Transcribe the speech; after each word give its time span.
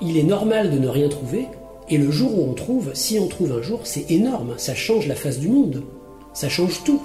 il 0.00 0.16
est 0.16 0.22
normal 0.22 0.70
de 0.70 0.78
ne 0.78 0.88
rien 0.88 1.08
trouver, 1.08 1.46
et 1.88 1.98
le 1.98 2.10
jour 2.10 2.38
où 2.38 2.50
on 2.50 2.54
trouve, 2.54 2.94
si 2.94 3.18
on 3.18 3.26
trouve 3.26 3.52
un 3.52 3.62
jour, 3.62 3.80
c'est 3.84 4.10
énorme, 4.10 4.54
ça 4.56 4.74
change 4.74 5.06
la 5.06 5.14
face 5.14 5.38
du 5.38 5.48
monde, 5.48 5.82
ça 6.32 6.48
change 6.48 6.82
tout. 6.84 7.02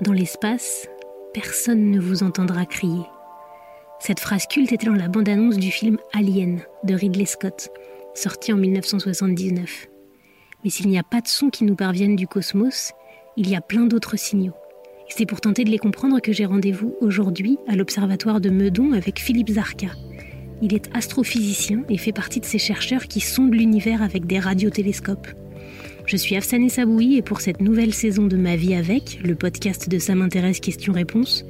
Dans 0.00 0.12
l'espace, 0.12 0.88
personne 1.32 1.90
ne 1.90 2.00
vous 2.00 2.22
entendra 2.22 2.66
crier. 2.66 3.02
Cette 4.00 4.20
phrase 4.20 4.46
culte 4.46 4.72
était 4.72 4.86
dans 4.86 4.92
la 4.92 5.08
bande-annonce 5.08 5.56
du 5.56 5.70
film 5.70 5.98
Alien 6.12 6.60
de 6.84 6.94
Ridley 6.94 7.26
Scott, 7.26 7.68
sorti 8.14 8.52
en 8.52 8.56
1979. 8.56 9.88
Mais 10.62 10.70
s'il 10.70 10.88
n'y 10.88 10.98
a 10.98 11.02
pas 11.02 11.20
de 11.20 11.28
son 11.28 11.50
qui 11.50 11.64
nous 11.64 11.76
parviennent 11.76 12.16
du 12.16 12.28
cosmos, 12.28 12.92
il 13.36 13.48
y 13.48 13.56
a 13.56 13.60
plein 13.60 13.86
d'autres 13.86 14.16
signaux. 14.16 14.54
C'est 15.08 15.26
pour 15.26 15.40
tenter 15.40 15.64
de 15.64 15.70
les 15.70 15.78
comprendre 15.78 16.20
que 16.20 16.32
j'ai 16.32 16.44
rendez-vous 16.44 16.94
aujourd'hui 17.00 17.58
à 17.66 17.76
l'Observatoire 17.76 18.40
de 18.40 18.50
Meudon 18.50 18.92
avec 18.92 19.18
Philippe 19.18 19.50
Zarka. 19.50 19.88
Il 20.62 20.74
est 20.74 20.90
astrophysicien 20.94 21.82
et 21.88 21.98
fait 21.98 22.12
partie 22.12 22.40
de 22.40 22.44
ces 22.44 22.58
chercheurs 22.58 23.08
qui 23.08 23.20
sondent 23.20 23.54
l'univers 23.54 24.02
avec 24.02 24.26
des 24.26 24.38
radiotélescopes. 24.38 25.28
Je 26.06 26.16
suis 26.16 26.36
Afsané 26.36 26.68
Saboui 26.68 27.16
et 27.16 27.22
pour 27.22 27.40
cette 27.40 27.60
nouvelle 27.60 27.92
saison 27.92 28.26
de 28.26 28.36
Ma 28.36 28.56
vie 28.56 28.74
avec, 28.74 29.20
le 29.22 29.34
podcast 29.34 29.88
de 29.88 29.98
Ça 29.98 30.14
m'intéresse 30.14 30.60
questions-réponses, 30.60 31.44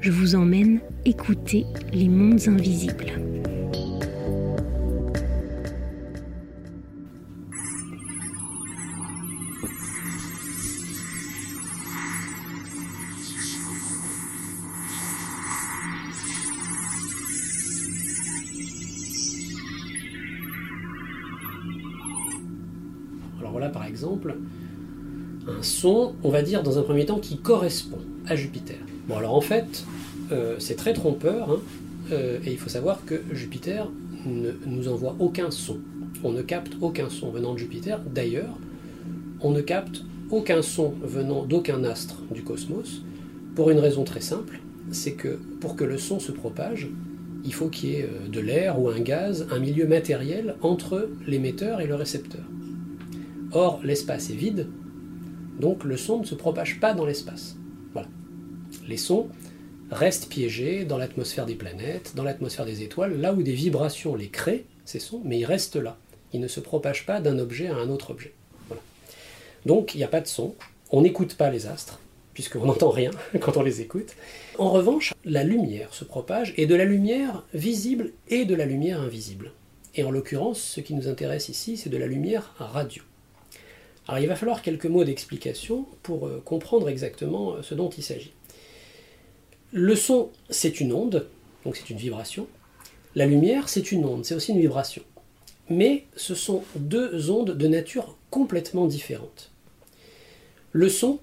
je 0.00 0.10
vous 0.10 0.34
emmène 0.34 0.80
écouter 1.04 1.64
les 1.92 2.08
mondes 2.08 2.48
invisibles. 2.48 3.12
Alors 23.46 23.52
voilà 23.52 23.68
par 23.68 23.86
exemple 23.86 24.34
un 25.46 25.62
son, 25.62 26.14
on 26.24 26.30
va 26.30 26.42
dire 26.42 26.64
dans 26.64 26.80
un 26.80 26.82
premier 26.82 27.06
temps, 27.06 27.20
qui 27.20 27.36
correspond 27.36 28.00
à 28.26 28.34
Jupiter. 28.34 28.78
Bon 29.06 29.16
alors 29.18 29.36
en 29.36 29.40
fait, 29.40 29.84
euh, 30.32 30.56
c'est 30.58 30.74
très 30.74 30.94
trompeur, 30.94 31.52
hein, 31.52 31.60
euh, 32.10 32.40
et 32.44 32.50
il 32.50 32.58
faut 32.58 32.68
savoir 32.68 33.04
que 33.04 33.22
Jupiter 33.30 33.88
ne 34.26 34.50
nous 34.66 34.88
envoie 34.88 35.14
aucun 35.20 35.52
son. 35.52 35.78
On 36.24 36.32
ne 36.32 36.42
capte 36.42 36.72
aucun 36.80 37.08
son 37.08 37.30
venant 37.30 37.52
de 37.52 37.58
Jupiter. 37.58 38.00
D'ailleurs, 38.12 38.58
on 39.40 39.52
ne 39.52 39.60
capte 39.60 40.02
aucun 40.32 40.60
son 40.60 40.94
venant 41.04 41.44
d'aucun 41.44 41.84
astre 41.84 42.22
du 42.34 42.42
cosmos, 42.42 43.02
pour 43.54 43.70
une 43.70 43.78
raison 43.78 44.02
très 44.02 44.22
simple, 44.22 44.58
c'est 44.90 45.12
que 45.12 45.38
pour 45.60 45.76
que 45.76 45.84
le 45.84 45.98
son 45.98 46.18
se 46.18 46.32
propage, 46.32 46.88
il 47.44 47.54
faut 47.54 47.68
qu'il 47.68 47.90
y 47.90 47.94
ait 47.94 48.10
euh, 48.10 48.28
de 48.28 48.40
l'air 48.40 48.80
ou 48.80 48.88
un 48.88 48.98
gaz, 48.98 49.46
un 49.52 49.60
milieu 49.60 49.86
matériel 49.86 50.56
entre 50.62 51.08
l'émetteur 51.28 51.80
et 51.80 51.86
le 51.86 51.94
récepteur. 51.94 52.42
Or, 53.52 53.80
l'espace 53.84 54.30
est 54.30 54.34
vide, 54.34 54.68
donc 55.60 55.84
le 55.84 55.96
son 55.96 56.20
ne 56.20 56.24
se 56.24 56.34
propage 56.34 56.80
pas 56.80 56.92
dans 56.92 57.06
l'espace. 57.06 57.56
Voilà. 57.92 58.08
Les 58.86 58.96
sons 58.96 59.28
restent 59.90 60.28
piégés 60.28 60.84
dans 60.84 60.98
l'atmosphère 60.98 61.46
des 61.46 61.54
planètes, 61.54 62.12
dans 62.14 62.24
l'atmosphère 62.24 62.66
des 62.66 62.82
étoiles, 62.82 63.18
là 63.20 63.32
où 63.32 63.42
des 63.42 63.52
vibrations 63.52 64.14
les 64.14 64.28
créent, 64.28 64.64
ces 64.84 64.98
sons, 64.98 65.22
mais 65.24 65.38
ils 65.38 65.44
restent 65.44 65.76
là. 65.76 65.96
Ils 66.32 66.40
ne 66.40 66.48
se 66.48 66.60
propagent 66.60 67.06
pas 67.06 67.20
d'un 67.20 67.38
objet 67.38 67.68
à 67.68 67.76
un 67.76 67.88
autre 67.88 68.10
objet. 68.10 68.32
Donc 69.64 69.94
il 69.94 69.98
n'y 69.98 70.04
a 70.04 70.08
pas 70.08 70.20
de 70.20 70.26
son, 70.26 70.54
on 70.90 71.02
n'écoute 71.02 71.34
pas 71.34 71.50
les 71.50 71.66
astres, 71.66 72.00
puisqu'on 72.34 72.64
n'entend 72.66 72.90
rien 72.90 73.10
quand 73.40 73.56
on 73.56 73.62
les 73.62 73.80
écoute. 73.80 74.14
En 74.58 74.70
revanche, 74.70 75.14
la 75.24 75.44
lumière 75.44 75.94
se 75.94 76.04
propage, 76.04 76.52
et 76.56 76.66
de 76.66 76.74
la 76.74 76.84
lumière 76.84 77.44
visible 77.54 78.12
et 78.28 78.44
de 78.44 78.54
la 78.54 78.66
lumière 78.66 79.00
invisible. 79.00 79.52
Et 79.94 80.04
en 80.04 80.10
l'occurrence, 80.10 80.60
ce 80.60 80.80
qui 80.80 80.94
nous 80.94 81.08
intéresse 81.08 81.48
ici, 81.48 81.76
c'est 81.76 81.88
de 81.88 81.96
la 81.96 82.06
lumière 82.06 82.54
radio. 82.58 83.02
Alors 84.08 84.20
il 84.20 84.28
va 84.28 84.36
falloir 84.36 84.62
quelques 84.62 84.86
mots 84.86 85.04
d'explication 85.04 85.86
pour 86.02 86.26
euh, 86.26 86.40
comprendre 86.44 86.88
exactement 86.88 87.54
euh, 87.54 87.62
ce 87.62 87.74
dont 87.74 87.90
il 87.90 88.02
s'agit. 88.02 88.32
Le 89.72 89.96
son, 89.96 90.30
c'est 90.48 90.80
une 90.80 90.92
onde, 90.92 91.26
donc 91.64 91.76
c'est 91.76 91.90
une 91.90 91.96
vibration. 91.96 92.46
La 93.16 93.26
lumière, 93.26 93.68
c'est 93.68 93.90
une 93.90 94.04
onde, 94.04 94.24
c'est 94.24 94.34
aussi 94.34 94.52
une 94.52 94.60
vibration. 94.60 95.02
Mais 95.68 96.04
ce 96.14 96.36
sont 96.36 96.62
deux 96.76 97.30
ondes 97.30 97.50
de 97.50 97.66
nature 97.66 98.16
complètement 98.30 98.86
différente. 98.86 99.50
Le 100.70 100.88
son, 100.88 101.18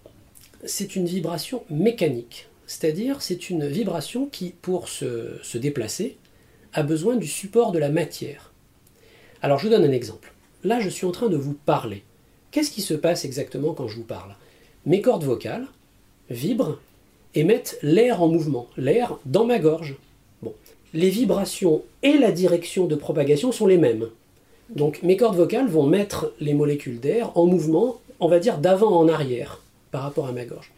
c'est 0.65 0.97
une 0.97 1.05
vibration 1.05 1.63
mécanique, 1.69 2.49
c'est-à-dire 2.67 3.21
c'est 3.21 3.49
une 3.49 3.67
vibration 3.67 4.25
qui, 4.25 4.49
pour 4.49 4.89
se, 4.89 5.37
se 5.41 5.57
déplacer, 5.57 6.17
a 6.73 6.83
besoin 6.83 7.15
du 7.15 7.27
support 7.27 7.71
de 7.71 7.79
la 7.79 7.89
matière. 7.89 8.51
Alors 9.41 9.59
je 9.59 9.67
vous 9.67 9.73
donne 9.73 9.85
un 9.85 9.91
exemple. 9.91 10.33
Là, 10.65 10.79
je 10.81 10.89
suis 10.89 11.05
en 11.05 11.11
train 11.11 11.29
de 11.29 11.37
vous 11.37 11.53
parler. 11.53 12.03
Qu'est-ce 12.53 12.69
qui 12.69 12.83
se 12.83 12.93
passe 12.93 13.25
exactement 13.25 13.73
quand 13.73 13.87
je 13.87 13.95
vous 13.95 14.03
parle? 14.03 14.35
Mes 14.85 15.01
cordes 15.01 15.23
vocales 15.23 15.65
vibrent 16.29 16.77
et 17.33 17.43
mettent 17.43 17.79
l'air 17.81 18.21
en 18.21 18.27
mouvement, 18.27 18.67
l'air 18.77 19.17
dans 19.25 19.43
ma 19.43 19.57
gorge. 19.57 19.95
Bon. 20.43 20.53
Les 20.93 21.09
vibrations 21.09 21.81
et 22.03 22.13
la 22.13 22.31
direction 22.31 22.85
de 22.85 22.93
propagation 22.93 23.51
sont 23.51 23.65
les 23.65 23.79
mêmes. 23.79 24.07
Donc 24.69 25.01
mes 25.01 25.17
cordes 25.17 25.35
vocales 25.35 25.67
vont 25.67 25.87
mettre 25.87 26.31
les 26.39 26.53
molécules 26.53 26.99
d'air 26.99 27.35
en 27.35 27.47
mouvement, 27.47 27.99
on 28.19 28.27
va 28.27 28.37
dire 28.37 28.59
d'avant 28.59 28.99
en 28.99 29.07
arrière, 29.07 29.63
par 29.89 30.03
rapport 30.03 30.27
à 30.27 30.31
ma 30.31 30.45
gorge. 30.45 30.71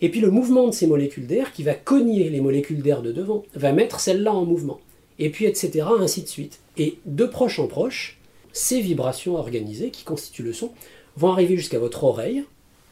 Et 0.00 0.08
puis 0.08 0.18
le 0.18 0.32
mouvement 0.32 0.66
de 0.66 0.74
ces 0.74 0.88
molécules 0.88 1.28
d'air, 1.28 1.52
qui 1.52 1.62
va 1.62 1.74
cogner 1.74 2.30
les 2.30 2.40
molécules 2.40 2.82
d'air 2.82 3.00
de 3.00 3.12
devant, 3.12 3.44
va 3.54 3.70
mettre 3.70 4.00
celles-là 4.00 4.32
en 4.32 4.44
mouvement. 4.44 4.80
Et 5.20 5.30
puis 5.30 5.44
etc., 5.44 5.86
ainsi 6.00 6.22
de 6.22 6.28
suite. 6.28 6.58
Et 6.76 6.98
de 7.06 7.26
proche 7.26 7.60
en 7.60 7.68
proche, 7.68 8.18
ces 8.52 8.80
vibrations 8.80 9.36
organisées 9.36 9.90
qui 9.90 10.02
constituent 10.02 10.42
le 10.42 10.52
son 10.52 10.72
vont 11.16 11.32
arriver 11.32 11.56
jusqu'à 11.56 11.78
votre 11.78 12.04
oreille. 12.04 12.44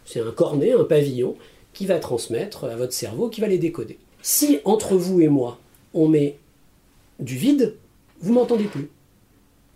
C'est 0.04 0.20
un 0.20 0.30
cornet, 0.32 0.72
un 0.72 0.84
pavillon, 0.84 1.36
qui 1.72 1.86
va 1.86 1.98
transmettre 1.98 2.64
à 2.64 2.76
votre 2.76 2.92
cerveau, 2.92 3.28
qui 3.28 3.40
va 3.40 3.46
les 3.46 3.58
décoder. 3.58 3.98
Si 4.22 4.58
entre 4.64 4.96
vous 4.96 5.20
et 5.20 5.28
moi, 5.28 5.58
on 5.94 6.08
met 6.08 6.38
du 7.18 7.36
vide, 7.36 7.76
vous 8.20 8.32
m'entendez 8.32 8.64
plus. 8.64 8.90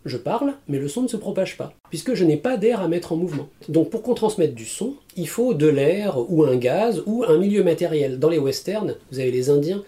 Je 0.05 0.19
parle, 0.19 0.55
mais 0.69 0.79
le 0.79 0.89
son 0.89 1.03
ne 1.03 1.09
se 1.09 1.17
propage 1.17 1.57
pas, 1.57 1.73
puisque 1.89 2.13
je 2.13 2.25
n'ai 2.25 2.37
pas 2.37 2.59
d'air 2.59 2.81
à 2.81 2.89
mettre 2.89 3.13
en 3.13 3.17
mouvement. 3.17 3.49
Donc 3.71 3.89
pour 3.89 4.03
qu'on 4.03 4.15
transmette 4.15 4.55
du 4.55 4.67
son, 4.67 4.97
il 5.17 5.29
faut 5.29 5.55
de 5.55 5.67
l'air 5.67 6.31
ou 6.31 6.45
un 6.45 6.57
gaz 6.57 7.03
ou 7.07 7.25
un 7.25 7.39
milieu 7.39 7.65
matériel. 7.65 8.19
Dans 8.19 8.29
les 8.29 8.39
westerns, 8.39 8.97
vous 9.11 9.19
avez 9.19 9.31
les 9.31 9.49
Indiens 9.49 9.83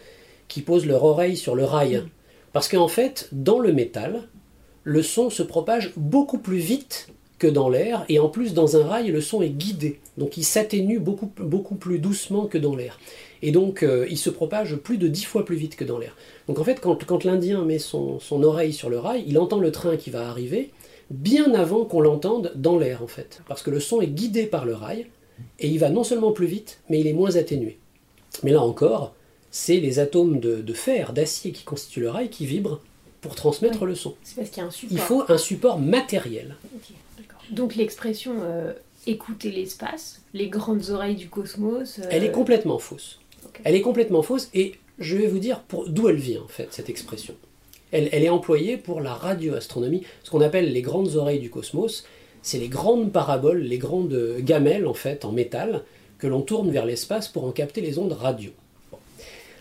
qui 0.48 0.62
posent 0.62 0.86
leur 0.86 1.04
oreille 1.04 1.36
sur 1.36 1.54
le 1.54 1.64
rail. 1.64 2.02
Parce 2.54 2.68
qu'en 2.68 2.88
fait, 2.88 3.28
dans 3.32 3.58
le 3.58 3.74
métal, 3.74 4.22
le 4.84 5.02
son 5.02 5.28
se 5.28 5.42
propage 5.42 5.92
beaucoup 5.96 6.38
plus 6.38 6.58
vite 6.58 7.08
que 7.38 7.46
dans 7.46 7.68
l'air, 7.68 8.04
et 8.08 8.18
en 8.18 8.28
plus 8.28 8.54
dans 8.54 8.76
un 8.76 8.86
rail, 8.86 9.08
le 9.08 9.20
son 9.20 9.42
est 9.42 9.50
guidé, 9.50 10.00
donc 10.16 10.36
il 10.36 10.44
s'atténue 10.44 10.98
beaucoup, 10.98 11.30
beaucoup 11.38 11.74
plus 11.74 11.98
doucement 11.98 12.46
que 12.46 12.58
dans 12.58 12.74
l'air. 12.74 12.98
Et 13.42 13.52
donc 13.52 13.82
euh, 13.82 14.06
il 14.08 14.16
se 14.16 14.30
propage 14.30 14.76
plus 14.76 14.96
de 14.96 15.08
dix 15.08 15.24
fois 15.24 15.44
plus 15.44 15.56
vite 15.56 15.76
que 15.76 15.84
dans 15.84 15.98
l'air. 15.98 16.16
Donc 16.48 16.58
en 16.58 16.64
fait, 16.64 16.80
quand, 16.80 17.04
quand 17.04 17.24
l'Indien 17.24 17.64
met 17.64 17.78
son, 17.78 18.18
son, 18.20 18.42
oreille 18.42 18.72
sur 18.72 18.88
le 18.88 18.98
rail, 18.98 19.24
il 19.26 19.38
entend 19.38 19.58
le 19.58 19.70
train 19.70 19.96
qui 19.96 20.10
va 20.10 20.28
arriver 20.28 20.70
bien 21.10 21.54
avant 21.54 21.84
qu'on 21.84 22.00
l'entende 22.00 22.52
dans 22.56 22.78
l'air, 22.78 23.02
en 23.02 23.06
fait. 23.06 23.42
Parce 23.46 23.62
que 23.62 23.70
le 23.70 23.80
son 23.80 24.00
est 24.00 24.08
guidé 24.08 24.46
par 24.46 24.64
le 24.64 24.74
rail, 24.74 25.06
et 25.60 25.68
il 25.68 25.78
va 25.78 25.90
non 25.90 26.04
seulement 26.04 26.32
plus 26.32 26.46
vite, 26.46 26.80
mais 26.88 27.00
il 27.00 27.06
est 27.06 27.12
moins 27.12 27.36
atténué. 27.36 27.78
Mais 28.42 28.52
là 28.52 28.62
encore, 28.62 29.14
c'est 29.50 29.76
les 29.76 29.98
atomes 29.98 30.40
de, 30.40 30.56
de 30.56 30.72
fer, 30.72 31.12
d'acier 31.12 31.52
qui 31.52 31.64
constituent 31.64 32.00
le 32.00 32.10
rail 32.10 32.28
qui 32.28 32.46
vibrent 32.46 32.80
pour 33.20 33.34
transmettre 33.34 33.84
le 33.84 33.94
son. 33.94 34.14
C'est 34.22 34.36
parce 34.36 34.50
qu'il 34.50 34.62
y 34.62 34.64
a 34.64 34.68
un 34.68 34.70
support. 34.70 34.92
Il 34.92 34.98
faut 34.98 35.24
un 35.28 35.38
support 35.38 35.78
matériel. 35.78 36.56
Donc 37.50 37.76
l'expression 37.76 38.34
euh, 38.42 38.72
écouter 39.06 39.50
l'espace, 39.50 40.22
les 40.34 40.48
grandes 40.48 40.90
oreilles 40.90 41.14
du 41.14 41.28
cosmos. 41.28 41.98
euh, 41.98 42.08
Elle 42.10 42.24
est 42.24 42.32
complètement 42.32 42.78
fausse. 42.78 43.20
Elle 43.64 43.74
est 43.74 43.80
complètement 43.82 44.22
fausse 44.22 44.48
et 44.54 44.74
je 44.98 45.16
vais 45.16 45.26
vous 45.26 45.38
dire 45.38 45.62
d'où 45.88 46.08
elle 46.08 46.16
vient 46.16 46.42
en 46.42 46.48
fait 46.48 46.68
cette 46.70 46.88
expression. 46.90 47.34
Elle, 47.92 48.08
elle 48.12 48.24
est 48.24 48.28
employée 48.28 48.76
pour 48.76 49.00
la 49.00 49.14
radioastronomie, 49.14 50.02
ce 50.24 50.30
qu'on 50.30 50.40
appelle 50.40 50.72
les 50.72 50.82
grandes 50.82 51.14
oreilles 51.14 51.38
du 51.38 51.50
cosmos. 51.50 52.04
C'est 52.42 52.58
les 52.58 52.68
grandes 52.68 53.12
paraboles, 53.12 53.62
les 53.62 53.78
grandes 53.78 54.36
gamelles 54.40 54.86
en 54.86 54.94
fait 54.94 55.24
en 55.24 55.32
métal 55.32 55.82
que 56.18 56.26
l'on 56.26 56.42
tourne 56.42 56.70
vers 56.70 56.86
l'espace 56.86 57.28
pour 57.28 57.44
en 57.44 57.52
capter 57.52 57.80
les 57.80 57.98
ondes 57.98 58.12
radio. 58.12 58.50
Bon. 58.90 58.98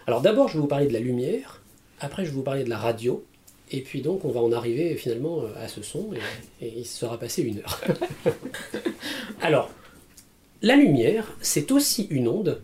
Alors 0.08 0.22
d'abord 0.22 0.48
je 0.48 0.54
vais 0.54 0.62
vous 0.62 0.68
parler 0.68 0.88
de 0.88 0.94
la 0.94 1.00
lumière, 1.00 1.62
après 2.00 2.26
je 2.26 2.30
vais 2.30 2.36
vous 2.36 2.44
parler 2.44 2.64
de 2.64 2.70
la 2.70 2.78
radio, 2.78 3.24
et 3.72 3.82
puis 3.82 4.02
donc 4.02 4.26
on 4.26 4.30
va 4.30 4.42
en 4.42 4.52
arriver 4.52 4.96
finalement 4.96 5.42
euh, 5.42 5.64
à 5.64 5.68
ce 5.68 5.82
son 5.82 6.12
et, 6.14 6.66
et 6.66 6.74
il 6.78 6.86
sera 6.86 7.20
passé 7.20 7.42
une 7.42 7.60
heure. 7.60 7.82
Alors, 9.42 9.72
la 10.62 10.76
lumière, 10.76 11.38
c'est 11.42 11.72
aussi 11.72 12.08
une 12.10 12.28
onde, 12.28 12.62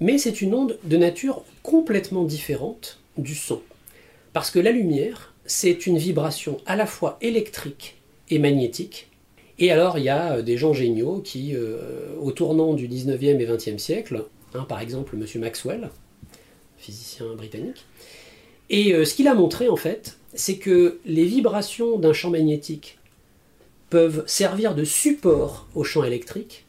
mais 0.00 0.18
c'est 0.18 0.42
une 0.42 0.54
onde 0.54 0.78
de 0.84 0.96
nature 0.96 1.44
complètement 1.62 2.24
différente 2.24 2.98
du 3.16 3.34
son. 3.34 3.62
Parce 4.32 4.50
que 4.50 4.58
la 4.58 4.70
lumière, 4.70 5.34
c'est 5.46 5.86
une 5.86 5.98
vibration 5.98 6.58
à 6.66 6.76
la 6.76 6.86
fois 6.86 7.16
électrique 7.20 7.96
et 8.28 8.38
magnétique. 8.38 9.08
Et 9.58 9.70
alors, 9.70 9.98
il 9.98 10.04
y 10.04 10.08
a 10.10 10.34
euh, 10.34 10.42
des 10.42 10.56
gens 10.56 10.72
géniaux 10.72 11.20
qui, 11.20 11.54
euh, 11.54 12.14
au 12.20 12.32
tournant 12.32 12.74
du 12.74 12.88
19e 12.88 13.40
et 13.40 13.46
20e 13.46 13.78
siècle, 13.78 14.24
hein, 14.54 14.66
par 14.68 14.80
exemple 14.80 15.16
M. 15.16 15.40
Maxwell, 15.40 15.88
physicien 16.76 17.34
britannique, 17.34 17.86
Et 18.70 18.92
euh, 18.92 19.04
ce 19.04 19.14
qu'il 19.14 19.28
a 19.28 19.34
montré 19.34 19.68
en 19.68 19.76
fait, 19.76 20.18
c'est 20.34 20.56
que 20.56 20.98
les 21.04 21.24
vibrations 21.24 21.98
d'un 21.98 22.12
champ 22.12 22.30
magnétique 22.30 22.98
peuvent 23.90 24.24
servir 24.26 24.74
de 24.74 24.84
support 24.84 25.68
au 25.74 25.84
champ 25.84 26.04
électrique, 26.04 26.64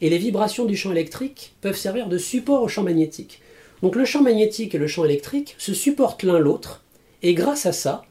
et 0.00 0.10
les 0.10 0.18
vibrations 0.18 0.64
du 0.64 0.76
champ 0.76 0.92
électrique 0.92 1.54
peuvent 1.60 1.76
servir 1.76 2.08
de 2.08 2.18
support 2.18 2.62
au 2.62 2.68
champ 2.68 2.82
magnétique. 2.82 3.40
Donc 3.82 3.94
le 3.94 4.04
champ 4.04 4.22
magnétique 4.22 4.74
et 4.74 4.78
le 4.78 4.86
champ 4.86 5.04
électrique 5.04 5.54
se 5.58 5.74
supportent 5.74 6.24
l'un 6.24 6.38
l'autre, 6.38 6.82
et 7.22 7.34
grâce 7.34 7.66
à 7.66 7.72
ça, 7.72 8.04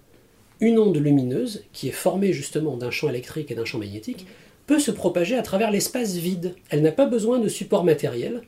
une 0.62 0.80
onde 0.80 0.98
lumineuse, 0.98 1.64
qui 1.74 1.90
est 1.90 1.92
formée 1.92 2.32
justement 2.32 2.78
d'un 2.78 2.92
champ 2.92 3.10
électrique 3.10 3.52
et 3.52 3.56
d'un 3.56 3.66
champ 3.66 3.78
magnétique, 3.78 4.26
peut 4.68 4.80
se 4.80 4.92
propager 4.92 5.38
à 5.38 5.42
travers 5.42 5.70
l'espace 5.70 6.16
vide. 6.16 6.56
Elle 6.70 6.82
n'a 6.82 6.92
pas 6.92 7.06
besoin 7.06 7.40
de 7.40 7.50
support 7.50 7.84
matériel, 7.84 8.42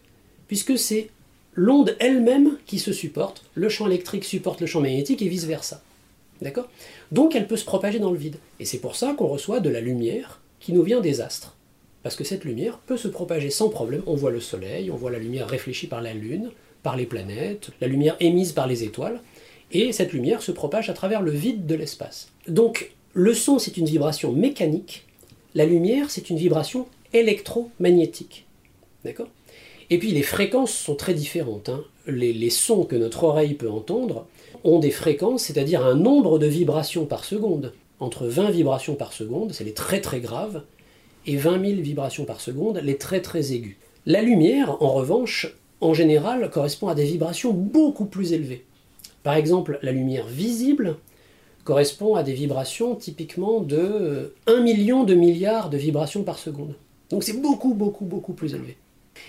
puisque 0.47 0.77
c'est 0.77 1.09
l'onde 1.57 1.97
elle-même 1.99 2.57
qui 2.67 2.79
se 2.79 2.93
supporte, 2.93 3.43
le 3.55 3.67
champ 3.67 3.87
électrique 3.87 4.23
supporte 4.23 4.61
le 4.61 4.67
champ 4.67 4.79
magnétique 4.79 5.21
et 5.21 5.27
vice-versa. 5.27 5.81
D'accord? 6.41 6.69
Donc 7.11 7.35
elle 7.35 7.47
peut 7.47 7.57
se 7.57 7.65
propager 7.65 7.99
dans 7.99 8.11
le 8.11 8.17
vide. 8.17 8.37
Et 8.59 8.65
c'est 8.65 8.77
pour 8.77 8.95
ça 8.95 9.15
qu'on 9.17 9.27
reçoit 9.27 9.59
de 9.59 9.71
la 9.71 9.81
lumière 9.81 10.39
qui 10.59 10.71
nous 10.71 10.83
vient 10.83 11.01
des 11.01 11.19
astres. 11.19 11.55
Parce 12.03 12.15
que 12.15 12.23
cette 12.23 12.45
lumière 12.45 12.77
peut 12.77 12.95
se 12.95 13.07
propager 13.07 13.49
sans 13.49 13.69
problème. 13.69 14.03
On 14.05 14.15
voit 14.15 14.31
le 14.31 14.39
Soleil, 14.39 14.91
on 14.91 14.95
voit 14.95 15.11
la 15.11 15.17
lumière 15.17 15.49
réfléchie 15.49 15.87
par 15.87 16.01
la 16.01 16.13
Lune, 16.13 16.51
par 16.83 16.95
les 16.95 17.07
planètes, 17.07 17.71
la 17.81 17.87
lumière 17.87 18.15
émise 18.19 18.51
par 18.51 18.67
les 18.67 18.83
étoiles, 18.83 19.19
et 19.71 19.91
cette 19.91 20.13
lumière 20.13 20.43
se 20.43 20.51
propage 20.51 20.91
à 20.91 20.93
travers 20.93 21.23
le 21.23 21.31
vide 21.31 21.65
de 21.65 21.75
l'espace. 21.75 22.29
Donc 22.47 22.91
le 23.13 23.33
son, 23.33 23.57
c'est 23.57 23.77
une 23.77 23.87
vibration 23.87 24.31
mécanique, 24.31 25.05
la 25.55 25.65
lumière, 25.65 26.11
c'est 26.11 26.29
une 26.29 26.37
vibration 26.37 26.87
électromagnétique. 27.13 28.45
D'accord? 29.03 29.27
Et 29.89 29.99
puis 29.99 30.11
les 30.11 30.23
fréquences 30.23 30.73
sont 30.73 30.95
très 30.95 31.13
différentes. 31.13 31.69
Hein. 31.69 31.83
Les, 32.07 32.49
sons 32.49 32.83
que 32.83 32.95
notre 32.95 33.23
oreille 33.23 33.53
peut 33.53 33.69
entendre 33.69 34.25
ont 34.63 34.79
des 34.79 34.91
fréquences, 34.91 35.43
c'est-à-dire 35.43 35.85
un 35.85 35.95
nombre 35.95 36.39
de 36.39 36.47
vibrations 36.47 37.05
par 37.05 37.23
seconde. 37.23 37.73
Entre 37.99 38.27
20 38.27 38.51
vibrations 38.51 38.95
par 38.95 39.13
seconde, 39.13 39.53
c'est 39.53 39.63
les 39.63 39.73
très 39.73 40.01
très 40.01 40.19
graves, 40.19 40.63
et 41.25 41.35
20 41.35 41.65
000 41.65 41.81
vibrations 41.81 42.25
par 42.25 42.41
seconde, 42.41 42.79
les 42.83 42.97
très 42.97 43.21
très 43.21 43.53
aiguës. 43.53 43.75
La 44.05 44.21
lumière, 44.21 44.81
en 44.81 44.93
revanche, 44.93 45.53
en 45.81 45.93
général, 45.93 46.49
correspond 46.49 46.87
à 46.87 46.95
des 46.95 47.05
vibrations 47.05 47.53
beaucoup 47.53 48.05
plus 48.05 48.33
élevées. 48.33 48.65
Par 49.23 49.35
exemple, 49.35 49.79
la 49.81 49.91
lumière 49.91 50.27
visible 50.27 50.97
correspond 51.65 52.15
à 52.15 52.23
des 52.23 52.33
vibrations 52.33 52.95
typiquement 52.95 53.59
de 53.59 54.33
1 54.47 54.51
euh, 54.51 54.61
million 54.61 55.03
de 55.03 55.13
milliards 55.13 55.69
de 55.69 55.77
vibrations 55.77 56.23
par 56.23 56.39
seconde. 56.39 56.75
Donc 57.09 57.23
c'est 57.23 57.41
beaucoup, 57.41 57.73
beaucoup, 57.73 58.05
beaucoup 58.05 58.33
plus 58.33 58.53
élevé. 58.53 58.77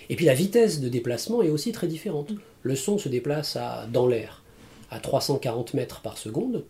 Et 0.08 0.16
puis 0.16 0.26
la 0.26 0.34
vitesse 0.34 0.80
de 0.80 0.88
déplacement 0.88 1.42
est 1.42 1.50
aussi 1.50 1.72
très 1.72 1.86
différente. 1.86 2.32
Le 2.62 2.76
son 2.76 2.98
se 2.98 3.08
déplace 3.08 3.56
à, 3.56 3.86
dans 3.92 4.06
l'air 4.06 4.42
à 4.90 5.00
340 5.00 5.74
mètres 5.74 6.00
par 6.00 6.18
seconde. 6.18 6.64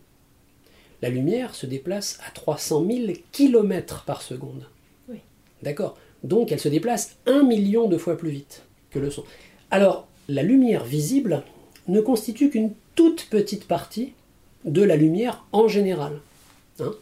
La 1.03 1.09
lumière 1.09 1.55
se 1.55 1.67
déplace 1.67 2.19
à 2.26 2.31
300 2.31 2.85
000 2.88 3.12
km 3.32 4.05
par 4.05 4.23
seconde. 4.23 4.67
Oui. 5.09 5.19
D'accord 5.62 5.97
Donc 6.25 6.50
elle 6.50 6.59
se 6.59 6.69
déplace 6.69 7.17
un 7.26 7.44
million 7.44 7.88
de 7.88 7.97
fois 7.97 8.17
plus 8.17 8.31
vite 8.31 8.65
que 8.91 8.99
le 8.99 9.11
son. 9.11 9.25
Alors, 9.70 10.09
la 10.29 10.43
lumière 10.43 10.85
visible 10.85 11.44
ne 11.87 12.00
constitue 12.00 12.50
qu'une 12.50 12.73
toute 12.94 13.26
petite 13.31 13.67
partie 13.67 14.12
de 14.65 14.82
la 14.82 14.97
lumière 14.97 15.44
en 15.53 15.69
général. 15.69 16.20
Hein. 16.81 16.93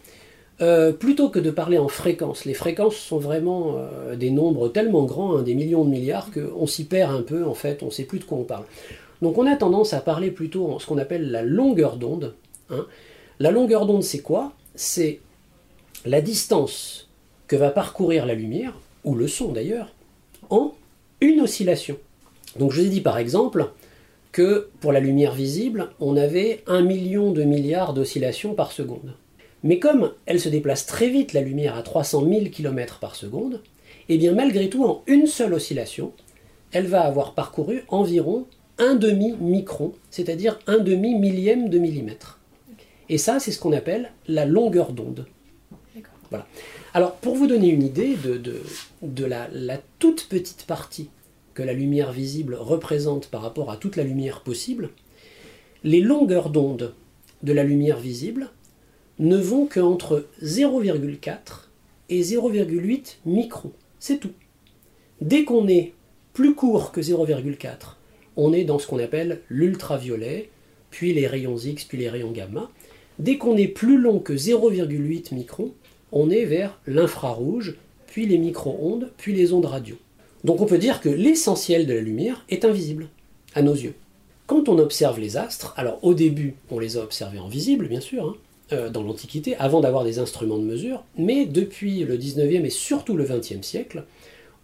Euh, 0.63 0.93
plutôt 0.93 1.29
que 1.29 1.39
de 1.39 1.51
parler 1.51 1.77
en 1.77 1.89
fréquences, 1.89 2.47
les 2.47 2.55
fréquences 2.55 2.97
sont 2.97 3.19
vraiment 3.19 3.75
euh, 3.77 4.17
des 4.17 4.31
nombres 4.31 4.69
tellement 4.69 5.05
grands, 5.05 5.37
hein, 5.37 5.43
des 5.43 5.55
millions 5.55 5.85
de 5.85 5.91
milliards, 5.91 6.31
qu'on 6.33 6.67
s'y 6.67 6.85
perd 6.85 7.15
un 7.15 7.21
peu 7.21 7.45
en 7.45 7.53
fait, 7.53 7.83
on 7.83 7.87
ne 7.87 7.91
sait 7.91 8.05
plus 8.05 8.21
de 8.21 8.25
quoi 8.25 8.39
on 8.39 8.45
parle. 8.45 8.65
Donc 9.21 9.37
on 9.37 9.47
a 9.47 9.55
tendance 9.55 9.93
à 9.93 10.01
parler 10.01 10.31
plutôt 10.31 10.73
en 10.73 10.79
ce 10.79 10.87
qu'on 10.87 10.97
appelle 10.97 11.31
la 11.31 11.43
longueur 11.43 11.97
d'onde. 11.97 12.35
Hein. 12.71 12.87
La 13.39 13.51
longueur 13.51 13.85
d'onde 13.85 14.03
c'est 14.03 14.21
quoi? 14.21 14.53
C'est 14.75 15.21
la 16.07 16.23
distance 16.23 17.11
que 17.49 17.57
va 17.57 17.71
parcourir 17.71 18.25
la 18.25 18.35
lumière, 18.35 18.73
ou 19.05 19.15
le 19.15 19.29
son 19.29 19.53
d'ailleurs, 19.53 19.93
en 20.49 20.73
une 21.21 21.43
oscillation. 21.43 21.99
Donc 22.59 22.73
je 22.73 22.81
vous 22.81 22.87
ai 22.87 22.91
dit 22.91 23.03
par 23.03 23.19
exemple 23.19 23.67
que 24.33 24.69
pour 24.81 24.93
la 24.93 25.01
lumière 25.01 25.35
visible, 25.35 25.91
on 26.01 26.17
avait 26.17 26.63
un 26.67 26.81
million 26.81 27.33
de 27.33 27.43
milliards 27.43 27.93
d'oscillations 27.93 28.55
par 28.55 28.73
seconde. 28.73 29.13
Mais 29.67 29.81
comme 29.81 30.13
elle 30.27 30.41
se 30.41 30.49
déplace 30.49 30.87
très 30.87 31.09
vite, 31.09 31.33
la 31.33 31.41
lumière, 31.41 31.77
à 31.77 31.83
300 31.83 32.25
000 32.29 32.45
km 32.47 33.01
par 33.01 33.17
seconde, 33.17 33.63
et 34.09 34.15
eh 34.15 34.19
bien 34.19 34.33
malgré 34.33 34.69
tout, 34.69 34.85
en 34.85 35.03
une 35.09 35.27
seule 35.27 35.55
oscillation, 35.55 36.13
elle 36.71 36.87
va 36.87 37.03
avoir 37.03 37.35
parcouru 37.35 37.83
environ 37.89 38.47
un 38.79 38.95
demi-micron, 38.95 39.93
c'est-à-dire 40.11 40.61
un 40.69 40.79
demi-millième 40.79 41.69
de 41.69 41.79
millimètre. 41.79 42.39
Et 43.09 43.19
ça, 43.19 43.41
c'est 43.41 43.51
ce 43.51 43.59
qu'on 43.59 43.73
appelle 43.73 44.13
la 44.29 44.45
longueur 44.45 44.93
d'onde. 44.93 45.27
Voilà. 46.31 46.47
Alors, 46.95 47.17
pour 47.17 47.35
vous 47.35 47.47
donner 47.47 47.69
une 47.69 47.83
idée 47.83 48.17
de, 48.17 48.41
de, 49.03 49.25
la, 49.25 49.49
la, 49.53 49.79
toute 49.99 50.29
petite 50.29 50.65
partie 50.65 51.11
que 51.55 51.63
la 51.63 51.73
lumière 51.73 52.13
visible 52.13 52.55
représente 52.55 53.29
par 53.29 53.43
rapport 53.43 53.71
à 53.71 53.77
toute 53.77 53.97
la 53.97 54.05
lumière 54.05 54.43
possible, 54.43 54.91
les 55.85 56.01
longueurs 56.01 56.51
d'onde 56.51 56.95
de 57.43 57.53
la 57.53 57.65
lumière 57.65 57.99
visible 57.99 58.51
ne 59.19 59.37
vont 59.37 59.67
qu'entre 59.67 60.27
0,4 60.43 61.39
et 62.09 62.23
0,8 62.23 63.17
microns. 63.25 63.73
C'est 63.99 64.19
tout. 64.19 64.33
Dès 65.21 65.45
qu'on 65.45 65.69
est 65.69 65.95
plus 66.33 66.55
court 66.55 66.93
que 66.93 67.01
0,4, 67.01 67.97
on 68.37 68.53
est 68.53 68.65
dans 68.65 68.79
ce 68.79 68.87
qu'on 68.87 68.99
appelle 68.99 69.41
l'ultraviolet, 69.49 70.51
puis 70.91 71.15
les 71.15 71.27
rayons 71.27 71.57
X, 71.57 71.85
puis 71.85 71.99
les 71.99 72.11
rayons 72.11 72.33
gamma. 72.33 72.71
Dès 73.19 73.39
qu'on 73.39 73.57
est 73.57 73.69
plus 73.69 73.99
long 73.99 74.19
que 74.19 74.35
0,8 74.35 75.35
microns, 75.35 75.73
on 76.13 76.31
est 76.31 76.45
vers 76.45 76.79
l'infrarouge, 76.87 77.77
puis 78.07 78.27
les 78.27 78.39
micro-ondes, 78.39 79.11
puis 79.17 79.33
les 79.33 79.53
ondes 79.53 79.65
radio. 79.65 79.97
Donc 80.45 80.61
on 80.61 80.67
peut 80.67 80.79
dire 80.79 81.01
que 81.01 81.09
l'essentiel 81.09 81.87
de 81.87 81.95
la 81.95 82.01
lumière 82.01 82.45
est 82.51 82.65
invisible 82.65 83.09
à 83.55 83.63
nos 83.63 83.75
yeux. 83.75 83.95
Quand 84.47 84.69
on 84.69 84.79
observe 84.79 85.19
les 85.19 85.37
astres, 85.37 85.75
alors 85.77 85.99
au 86.03 86.15
début 86.15 86.55
on 86.71 86.79
les 86.79 86.97
a 86.99 87.03
observés 87.03 87.39
en 87.39 87.49
visible 87.49 87.89
bien 87.89 88.01
sûr, 88.01 88.25
hein, 88.27 88.37
euh, 88.73 88.91
dans 88.91 89.03
l'Antiquité, 89.03 89.57
avant 89.57 89.81
d'avoir 89.81 90.05
des 90.05 90.19
instruments 90.19 90.59
de 90.59 90.65
mesure, 90.65 91.05
mais 91.17 91.47
depuis 91.47 92.05
le 92.05 92.19
19e 92.19 92.65
et 92.65 92.71
surtout 92.71 93.17
le 93.17 93.25
20e 93.25 93.63
siècle, 93.63 94.05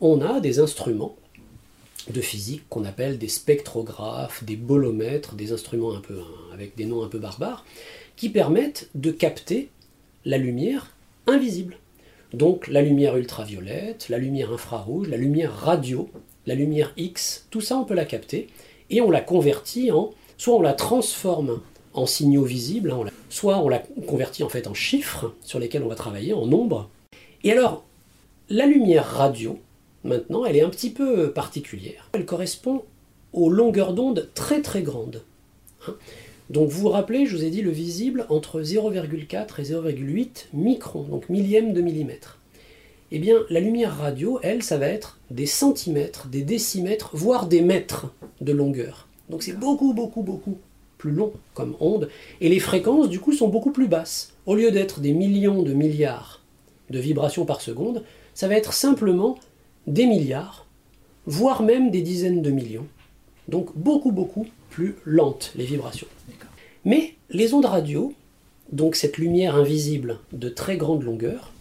on 0.00 0.20
a 0.20 0.40
des 0.40 0.58
instruments 0.58 1.16
de 2.10 2.20
physique 2.20 2.64
qu'on 2.69 2.84
appelle 2.84 3.19
des 3.19 3.28
spectrographes, 3.28 4.43
des 4.43 4.56
bolomètres, 4.56 5.37
des 5.37 5.52
instruments 5.52 5.94
un 5.94 6.00
peu 6.00 6.19
avec 6.52 6.75
des 6.75 6.84
noms 6.84 7.04
un 7.04 7.08
peu 7.08 7.19
barbares, 7.19 7.64
qui 8.16 8.28
permettent 8.28 8.90
de 8.94 9.11
capter 9.11 9.68
la 10.25 10.38
lumière 10.38 10.97
invisible. 11.26 11.76
Donc 12.32 12.66
la 12.66 12.82
lumière 12.82 13.16
ultraviolette, 13.16 14.09
la 14.09 14.18
lumière 14.18 14.52
infrarouge, 14.52 15.09
la 15.09 15.16
lumière 15.16 15.54
radio, 15.54 16.11
la 16.47 16.54
lumière 16.54 16.92
X, 16.97 17.47
tout 17.50 17.61
ça 17.61 17.76
on 17.76 17.85
peut 17.85 17.94
la 17.94 18.04
capter 18.04 18.49
et 18.90 19.00
on 19.00 19.11
la 19.11 19.21
convertit 19.21 19.92
en, 19.92 20.11
soit 20.38 20.56
on 20.56 20.62
la 20.62 20.73
transforme 20.73 21.61
en 21.94 22.06
signaux 22.06 22.44
visibles, 22.44 22.90
hein, 22.90 23.04
soit 23.28 23.58
on 23.58 23.68
la 23.68 23.82
convertit 24.06 24.42
en 24.42 24.49
fait 24.49 24.66
en 24.66 24.75
chiffres 24.75 25.34
sur 25.42 25.58
lesquels 25.58 25.82
on 25.82 25.88
va 25.88 25.94
travailler, 25.94 26.32
en 26.32 26.46
nombres. 26.46 26.88
Et 27.44 27.52
alors, 27.52 27.84
la 28.49 28.66
lumière 28.66 29.06
radio, 29.06 29.58
maintenant, 30.04 30.44
elle 30.44 30.56
est 30.56 30.62
un 30.62 30.70
petit 30.70 30.90
peu 30.90 31.32
particulière. 31.32 32.08
Elle 32.12 32.26
correspond 32.26 32.84
aux 33.32 33.50
longueurs 33.50 33.94
d'onde 33.94 34.28
très 34.34 34.62
très 34.62 34.82
grandes. 34.82 35.22
Hein. 35.87 35.94
Donc 36.50 36.68
vous 36.68 36.80
vous 36.80 36.88
rappelez, 36.88 37.26
je 37.26 37.37
vous 37.37 37.44
ai 37.44 37.50
dit 37.50 37.62
le 37.62 37.70
visible 37.70 38.26
entre 38.28 38.61
0,4 38.61 39.61
et 39.61 39.64
0,8 39.64 40.46
microns, 40.52 41.04
donc 41.04 41.28
millième 41.28 41.72
de 41.72 41.80
millimètre. 41.80 42.38
Eh 43.11 43.18
bien, 43.18 43.37
la 43.50 43.61
lumière 43.61 43.96
radio, 43.96 44.38
elle, 44.42 44.62
ça 44.62 44.78
va 44.78 44.87
être 44.87 45.18
des 45.30 45.46
centimètres, 45.46 46.28
des 46.28 46.42
décimètres, 46.42 47.11
voire 47.12 47.46
des 47.46 47.61
mètres 47.61 48.12
de 48.40 48.52
longueur. 48.52 49.08
Donc 49.28 49.42
c'est 49.42 49.58
beaucoup, 49.58 49.92
beaucoup, 49.94 50.22
beaucoup 50.22 50.58
plus 51.02 51.11
long 51.11 51.32
comme 51.52 51.75
onde. 51.80 52.09
Et 52.40 52.49
les 52.49 52.61
fréquences, 52.61 53.09
du 53.09 53.18
coup, 53.18 53.32
sont 53.32 53.49
beaucoup 53.49 53.73
plus 53.73 53.88
basses. 53.88 54.35
Au 54.47 54.54
lieu 54.54 54.71
d'être 54.71 55.00
des 55.00 55.12
millions 55.12 55.62
de 55.62 55.73
milliards 55.73 56.40
de 56.90 57.00
vibrations 57.00 57.44
par 57.44 57.61
seconde, 57.61 58.04
ça 58.35 58.47
va 58.47 58.54
être 58.54 58.73
simplement 58.73 59.37
des 59.88 60.06
milliards, 60.06 60.64
voire 61.26 61.64
même 61.64 61.90
des 61.90 62.02
dizaines 62.02 62.40
de 62.40 62.52
millions. 62.52 62.87
Donc 63.49 63.76
beaucoup, 63.76 64.12
beaucoup 64.12 64.47
plus 64.71 64.94
lentes 65.04 65.52
les 65.56 65.64
vibrations. 65.64 66.06
Mais 66.85 67.14
les 67.30 67.52
ondes 67.52 67.64
radio, 67.64 68.14
donc 68.71 68.94
cette 68.94 69.18
lumière 69.18 69.56
invisible 69.56 70.21
de 70.32 70.49
très 70.49 70.76
grande 70.76 71.02
longueur, 71.02 71.52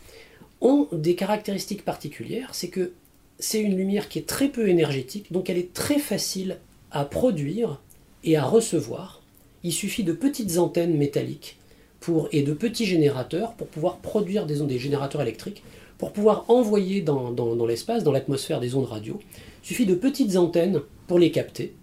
ont 0.62 0.88
des 0.92 1.16
caractéristiques 1.16 1.84
particulières. 1.84 2.54
C'est 2.54 2.70
que 2.70 2.92
c'est 3.40 3.60
une 3.60 3.76
lumière 3.76 4.08
qui 4.08 4.20
est 4.20 4.28
très 4.28 4.50
peu 4.50 4.70
énergétique, 4.70 5.34
donc 5.34 5.50
elle 5.50 5.58
est 5.58 5.74
très 5.74 5.98
facile 5.98 6.58
à 6.92 7.06
produire 7.06 7.82
et 8.24 8.38
à 8.38 8.44
recevoir. 8.44 9.21
Il 9.64 9.72
suffit 9.72 10.04
de 10.04 10.14
petites 10.14 10.58
antennes 10.58 10.98
métalliques 10.98 11.58
pour, 12.00 12.30
et 12.32 12.42
de 12.42 12.54
petits 12.54 12.86
générateurs 12.86 13.54
pour 13.54 13.68
pouvoir 13.68 13.98
produire 13.98 14.46
des 14.46 14.62
ondes, 14.62 14.70
des 14.70 14.80
générateurs 14.80 15.22
électriques, 15.22 15.64
pour 15.98 16.12
pouvoir 16.14 16.46
envoyer 16.48 17.02
dans, 17.02 17.32
dans 17.32 17.66
l'espace, 17.66 18.04
dans 18.04 18.12
l'atmosphère 18.12 18.60
des 18.60 18.76
ondes 18.76 18.86
radio. 18.86 19.20
Il 19.64 19.68
suffit 19.68 19.86
de 19.86 19.94
petites 19.94 20.36
antennes 20.36 20.82
pour 21.08 21.20
les 21.20 21.32
capter 21.32 21.74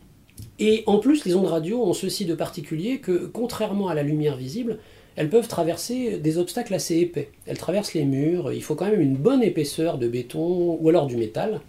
Et 0.59 0.83
en 0.87 0.99
plus, 0.99 1.25
les 1.25 1.37
ondes 1.37 1.47
radio 1.47 1.83
ont 1.85 1.93
ceci 1.93 2.25
de 2.25 2.35
particulier 2.35 2.99
que, 2.99 3.27
contrairement 3.27 3.89
à 3.89 3.95
la 3.95 4.03
lumière 4.03 4.37
visible, 4.37 4.79
elles 5.15 5.31
peuvent 5.31 5.49
traverser 5.49 6.19
des 6.19 6.39
obstacles 6.39 6.75
assez 6.75 6.97
épais. 6.97 7.31
Elles 7.47 7.59
traversent 7.59 7.95
les 7.95 8.05
murs, 8.05 8.53
il 8.53 8.63
faut 8.63 8.75
quand 8.75 8.91
même 8.91 9.01
une 9.01 9.17
bonne 9.17 9.43
épaisseur 9.43 9.99
de 9.99 10.09
béton 10.09 10.79
ou 10.81 10.89
alors 10.89 11.07
du 11.07 11.17
métal 11.17 11.61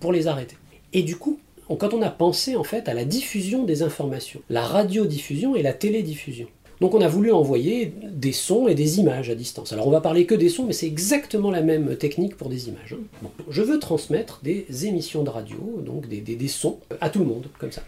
pour 0.00 0.12
les 0.12 0.26
arrêter. 0.26 0.56
Et 0.92 1.02
du 1.02 1.16
coup, 1.16 1.38
quand 1.78 1.94
on 1.94 2.02
a 2.02 2.10
pensé 2.10 2.56
en 2.56 2.64
fait 2.64 2.88
à 2.88 2.94
la 2.94 3.04
diffusion 3.04 3.64
des 3.64 3.82
informations, 3.82 4.42
la 4.50 4.62
radiodiffusion 4.62 5.54
et 5.54 5.62
la 5.62 5.72
télédiffusion. 5.72 6.48
Donc 6.80 6.94
on 6.94 7.00
a 7.02 7.08
voulu 7.08 7.30
envoyer 7.30 7.92
des 8.10 8.32
sons 8.32 8.66
et 8.66 8.74
des 8.74 8.98
images 9.00 9.28
à 9.28 9.34
distance. 9.34 9.72
Alors 9.72 9.86
on 9.86 9.90
va 9.90 10.00
parler 10.00 10.24
que 10.24 10.34
des 10.34 10.48
sons, 10.48 10.64
mais 10.64 10.72
c'est 10.72 10.86
exactement 10.86 11.50
la 11.50 11.60
même 11.60 11.94
technique 11.96 12.36
pour 12.36 12.48
des 12.48 12.68
images. 12.68 12.94
hein. 12.94 13.28
Je 13.50 13.62
veux 13.62 13.78
transmettre 13.78 14.40
des 14.42 14.86
émissions 14.86 15.22
de 15.22 15.28
radio, 15.28 15.82
donc 15.84 16.08
des, 16.08 16.48
sons, 16.48 16.78
à 17.00 17.10
tout 17.10 17.18
le 17.18 17.26
monde, 17.26 17.48
comme 17.58 17.70
ça. 17.70 17.82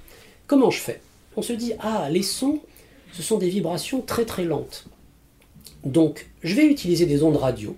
Comment 0.46 0.70
je 0.70 0.78
fais? 0.78 1.00
On 1.36 1.42
se 1.42 1.54
dit, 1.54 1.72
ah, 1.78 2.08
les 2.10 2.22
sons, 2.22 2.60
ce 3.12 3.22
sont 3.22 3.38
des 3.38 3.48
vibrations 3.48 4.02
très 4.02 4.26
très 4.26 4.44
lentes. 4.44 4.84
Donc 5.84 6.28
je 6.42 6.54
vais 6.54 6.66
utiliser 6.66 7.06
des 7.06 7.22
ondes 7.22 7.36
radio, 7.36 7.74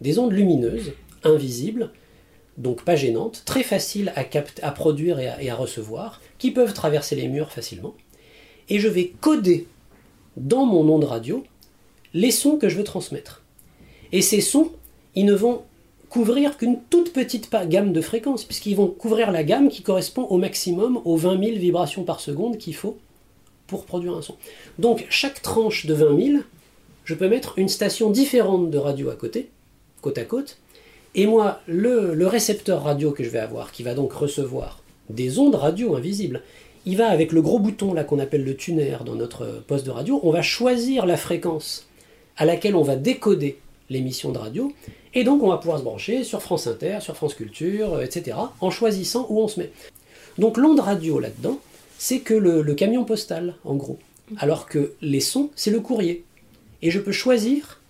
des 0.00 0.20
ondes 0.20 0.32
lumineuses, 0.32 0.92
invisibles, 1.24 1.90
donc 2.58 2.84
pas 2.84 2.96
gênantes, 2.96 3.42
très 3.44 3.62
faciles 3.62 4.12
à, 4.16 4.70
produire 4.72 5.18
et 5.18 5.28
à, 5.28 5.42
et 5.42 5.50
à 5.50 5.54
recevoir, 5.54 6.20
qui 6.38 6.50
peuvent 6.50 6.74
traverser 6.74 7.16
les 7.16 7.28
murs 7.28 7.50
facilement. 7.50 7.94
Et 8.68 8.78
je 8.78 8.88
vais 8.88 9.12
coder 9.20 9.66
dans 10.36 10.66
mon 10.66 10.88
onde 10.88 11.04
radio 11.04 11.44
les 12.14 12.30
sons 12.30 12.56
que 12.56 12.68
je 12.68 12.76
veux 12.76 12.84
transmettre. 12.84 13.42
Et 14.12 14.22
ces 14.22 14.40
sons, 14.40 14.70
ils 15.14 15.24
ne 15.24 15.34
vont 15.34 15.62
couvrir 16.10 16.58
qu'une 16.58 16.78
toute 16.90 17.12
petite 17.14 17.50
gamme 17.68 17.92
de 17.94 18.00
fréquences, 18.02 18.44
puisqu'ils 18.44 18.76
vont 18.76 18.88
couvrir 18.88 19.30
la 19.30 19.44
gamme 19.44 19.70
qui 19.70 19.82
correspond 19.82 20.24
au 20.24 20.36
maximum 20.36 21.00
aux 21.06 21.16
20 21.16 21.42
000 21.42 21.56
vibrations 21.58 22.04
par 22.04 22.20
seconde 22.20 22.58
qu'il 22.58 22.74
faut 22.74 22.98
pour 23.66 23.86
produire 23.86 24.14
un 24.14 24.20
son. 24.20 24.36
Donc 24.78 25.06
chaque 25.08 25.40
tranche 25.40 25.86
de 25.86 25.94
20 25.94 26.22
000, 26.22 26.42
je 27.04 27.14
peux 27.14 27.28
mettre 27.28 27.58
une 27.58 27.70
station 27.70 28.10
différente 28.10 28.70
de 28.70 28.76
radio 28.76 29.08
à 29.08 29.16
côté, 29.16 29.48
côte 30.02 30.18
à 30.18 30.24
côte, 30.24 30.58
et 31.14 31.26
moi, 31.26 31.60
le, 31.66 32.26
récepteur 32.26 32.82
radio 32.82 33.10
que 33.10 33.22
je 33.22 33.28
vais 33.28 33.38
avoir, 33.38 33.72
qui 33.72 33.82
va 33.82 33.94
donc 33.94 34.12
recevoir 34.12 34.82
des 35.10 35.38
ondes 35.38 35.54
radio 35.54 35.94
invisibles, 35.94 36.42
il 36.86 36.96
va 36.96 37.08
avec 37.08 37.32
le 37.32 37.42
gros 37.42 37.58
bouton 37.58 37.92
là 37.92 38.02
qu'on 38.02 38.18
appelle 38.18 38.44
le 38.44 38.56
tuner 38.56 38.96
dans 39.04 39.14
notre 39.14 39.62
poste 39.66 39.84
de 39.84 39.90
radio, 39.90 40.20
on 40.22 40.30
va 40.30 40.42
choisir 40.42 41.06
la 41.06 41.16
fréquence 41.16 41.86
à 42.36 42.44
laquelle 42.44 42.74
on 42.74 42.82
va 42.82 42.96
décoder 42.96 43.58
l'émission 43.90 44.32
de 44.32 44.38
radio, 44.38 44.72
et 45.12 45.22
donc 45.22 45.42
on 45.42 45.48
va 45.48 45.58
pouvoir 45.58 45.78
se 45.78 45.84
brancher 45.84 46.24
sur 46.24 46.40
France 46.40 46.66
Inter, 46.66 46.98
sur 47.00 47.14
France 47.14 47.34
Culture, 47.34 47.94
euh, 47.94 48.02
etc., 48.02 48.38
en 48.60 48.70
choisissant 48.70 49.26
où 49.28 49.40
on 49.40 49.48
se 49.48 49.60
met. 49.60 49.70
Donc 50.38 50.56
l'onde 50.56 50.80
radio 50.80 51.18
là-dedans, 51.18 51.58
c'est 51.98 52.20
que 52.20 52.32
le 52.32 52.74
camion 52.74 53.04
postal, 53.04 53.54
en 53.64 53.74
gros. 53.74 53.98
Alors 54.38 54.66
que 54.66 54.94
les 55.02 55.20
sons, 55.20 55.50
c'est 55.54 55.70
le 55.70 55.80
courrier. 55.80 56.24
Et 56.80 56.90
je 56.90 56.98
peux 56.98 57.12
choisir 57.12 57.81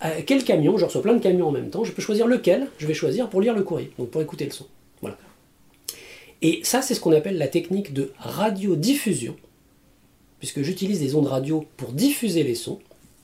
à 0.00 0.22
quel 0.22 0.44
camion, 0.44 0.78
je 0.78 0.84
reçois 0.86 1.02
plein 1.02 1.14
de 1.14 1.22
camions 1.22 1.48
en 1.48 1.52
même 1.52 1.70
temps, 1.70 1.84
je 1.84 1.92
peux 1.92 2.02
choisir 2.02 2.26
lequel 2.26 2.68
je 2.78 2.86
vais 2.86 2.94
choisir 2.94 3.28
pour 3.28 3.40
lire 3.40 3.54
le 3.54 3.62
courrier, 3.62 3.92
donc 3.98 4.10
pour 4.10 4.22
écouter 4.22 4.46
le 4.46 4.50
son. 4.50 4.66
Voilà. 5.02 5.18
Et 6.42 6.60
ça, 6.62 6.80
c'est 6.80 6.94
ce 6.94 7.00
qu'on 7.00 7.12
appelle 7.12 7.36
la 7.36 7.48
technique 7.48 7.92
de 7.92 8.12
radiodiffusion, 8.18 9.36
puisque 10.38 10.62
j'utilise 10.62 11.00
des 11.00 11.14
ondes 11.14 11.26
radio 11.26 11.66
pour 11.76 11.92
diffuser 11.92 12.42
les 12.42 12.54
sons, 12.54 12.78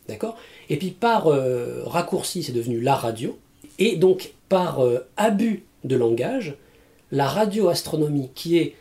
d'accord? 0.07 0.37
Et 0.69 0.77
puis 0.77 0.91
par 0.91 1.29
euh, 1.29 1.83
raccourci, 1.85 2.43
c'est 2.43 2.53
devenu 2.53 2.81
la 2.81 2.95
radio, 2.95 3.39
et 3.79 3.97
donc 3.97 4.33
par 4.49 4.85
euh, 4.85 5.07
abus 5.17 5.65
de 5.85 5.97
langage, 5.97 6.57
la 7.11 7.27
radioastronomie, 7.27 8.31
qui 8.35 8.59
est 8.59 8.75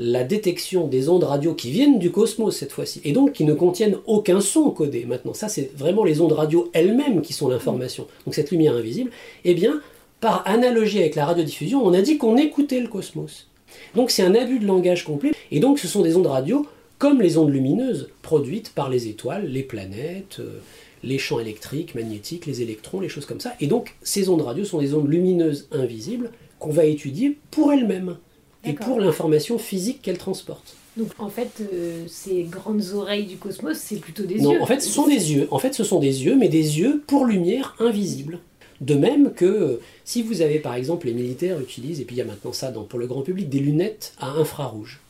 la 0.00 0.22
détection 0.22 0.86
des 0.86 1.08
ondes 1.08 1.24
radio 1.24 1.54
qui 1.54 1.72
viennent 1.72 1.98
du 1.98 2.12
cosmos 2.12 2.56
cette 2.56 2.70
fois-ci, 2.70 3.00
et 3.04 3.10
donc 3.10 3.32
qui 3.32 3.44
ne 3.44 3.52
contiennent 3.52 3.98
aucun 4.06 4.40
son 4.40 4.70
codé 4.70 5.04
maintenant. 5.04 5.34
Ça, 5.34 5.48
c'est 5.48 5.76
vraiment 5.76 6.04
les 6.04 6.20
ondes 6.20 6.32
radio 6.32 6.70
elles-mêmes 6.72 7.20
qui 7.20 7.32
sont 7.32 7.48
l'information. 7.48 8.06
Donc 8.24 8.34
cette 8.34 8.52
lumière 8.52 8.74
invisible, 8.74 9.10
eh 9.44 9.54
bien, 9.54 9.80
par 10.20 10.46
analogie 10.46 11.00
avec 11.00 11.16
la 11.16 11.26
radiodiffusion, 11.26 11.84
on 11.84 11.92
a 11.94 12.00
dit 12.00 12.16
qu'on 12.16 12.36
écoutait 12.36 12.78
le 12.78 12.86
cosmos. 12.86 13.48
Donc 13.96 14.12
c'est 14.12 14.22
un 14.22 14.36
abus 14.36 14.60
de 14.60 14.66
langage 14.66 15.04
complet, 15.04 15.32
et 15.50 15.58
donc 15.58 15.80
ce 15.80 15.88
sont 15.88 16.02
des 16.02 16.16
ondes 16.16 16.28
radio 16.28 16.64
comme 16.98 17.20
les 17.20 17.36
ondes 17.36 17.50
lumineuses 17.50 18.08
produites 18.22 18.72
par 18.74 18.88
les 18.88 19.08
étoiles, 19.08 19.46
les 19.48 19.62
planètes, 19.62 20.38
euh, 20.38 20.60
les 21.02 21.18
champs 21.18 21.40
électriques, 21.40 21.96
magnétiques, 21.96 22.46
les 22.46 22.62
électrons, 22.62 23.00
les 23.00 23.08
choses 23.08 23.26
comme 23.26 23.40
ça. 23.40 23.54
Et 23.60 23.66
donc 23.66 23.96
ces 24.02 24.28
ondes 24.28 24.42
radio 24.42 24.64
sont 24.64 24.78
des 24.78 24.94
ondes 24.94 25.08
lumineuses 25.08 25.68
invisibles 25.72 26.30
qu'on 26.60 26.70
va 26.70 26.84
étudier 26.84 27.36
pour 27.50 27.72
elles-mêmes 27.72 28.16
et 28.64 28.72
pour 28.72 29.00
l'information 29.00 29.58
physique 29.58 30.02
qu'elles 30.02 30.18
transportent. 30.18 30.74
Donc 30.96 31.08
en 31.18 31.28
fait, 31.28 31.50
euh, 31.72 32.04
ces 32.08 32.42
grandes 32.42 32.82
oreilles 32.94 33.26
du 33.26 33.36
cosmos, 33.36 33.76
c'est 33.78 33.96
plutôt 33.96 34.24
des 34.24 34.40
Non, 34.40 34.52
yeux. 34.54 34.62
en 34.62 34.66
fait, 34.66 34.80
ce 34.80 34.88
sont 34.90 35.06
des 35.06 35.32
yeux. 35.32 35.46
En 35.52 35.58
fait, 35.58 35.72
ce 35.74 35.84
sont 35.84 36.00
des 36.00 36.24
yeux, 36.24 36.36
mais 36.36 36.48
des 36.48 36.78
yeux 36.80 37.02
pour 37.06 37.24
lumière 37.24 37.76
invisible. 37.78 38.40
De 38.80 38.94
même 38.94 39.32
que 39.32 39.44
euh, 39.44 39.80
si 40.04 40.22
vous 40.22 40.40
avez, 40.42 40.58
par 40.58 40.74
exemple, 40.74 41.06
les 41.06 41.12
militaires 41.12 41.60
utilisent, 41.60 42.00
et 42.00 42.04
puis 42.04 42.16
il 42.16 42.18
y 42.18 42.22
a 42.22 42.24
maintenant 42.24 42.52
ça 42.52 42.70
dans- 42.72 42.84
pour 42.84 42.98
le 42.98 43.06
grand 43.06 43.22
public, 43.22 43.48
des 43.48 43.58
lunettes 43.60 44.12
à 44.20 44.30
infrarouge. 44.30 45.00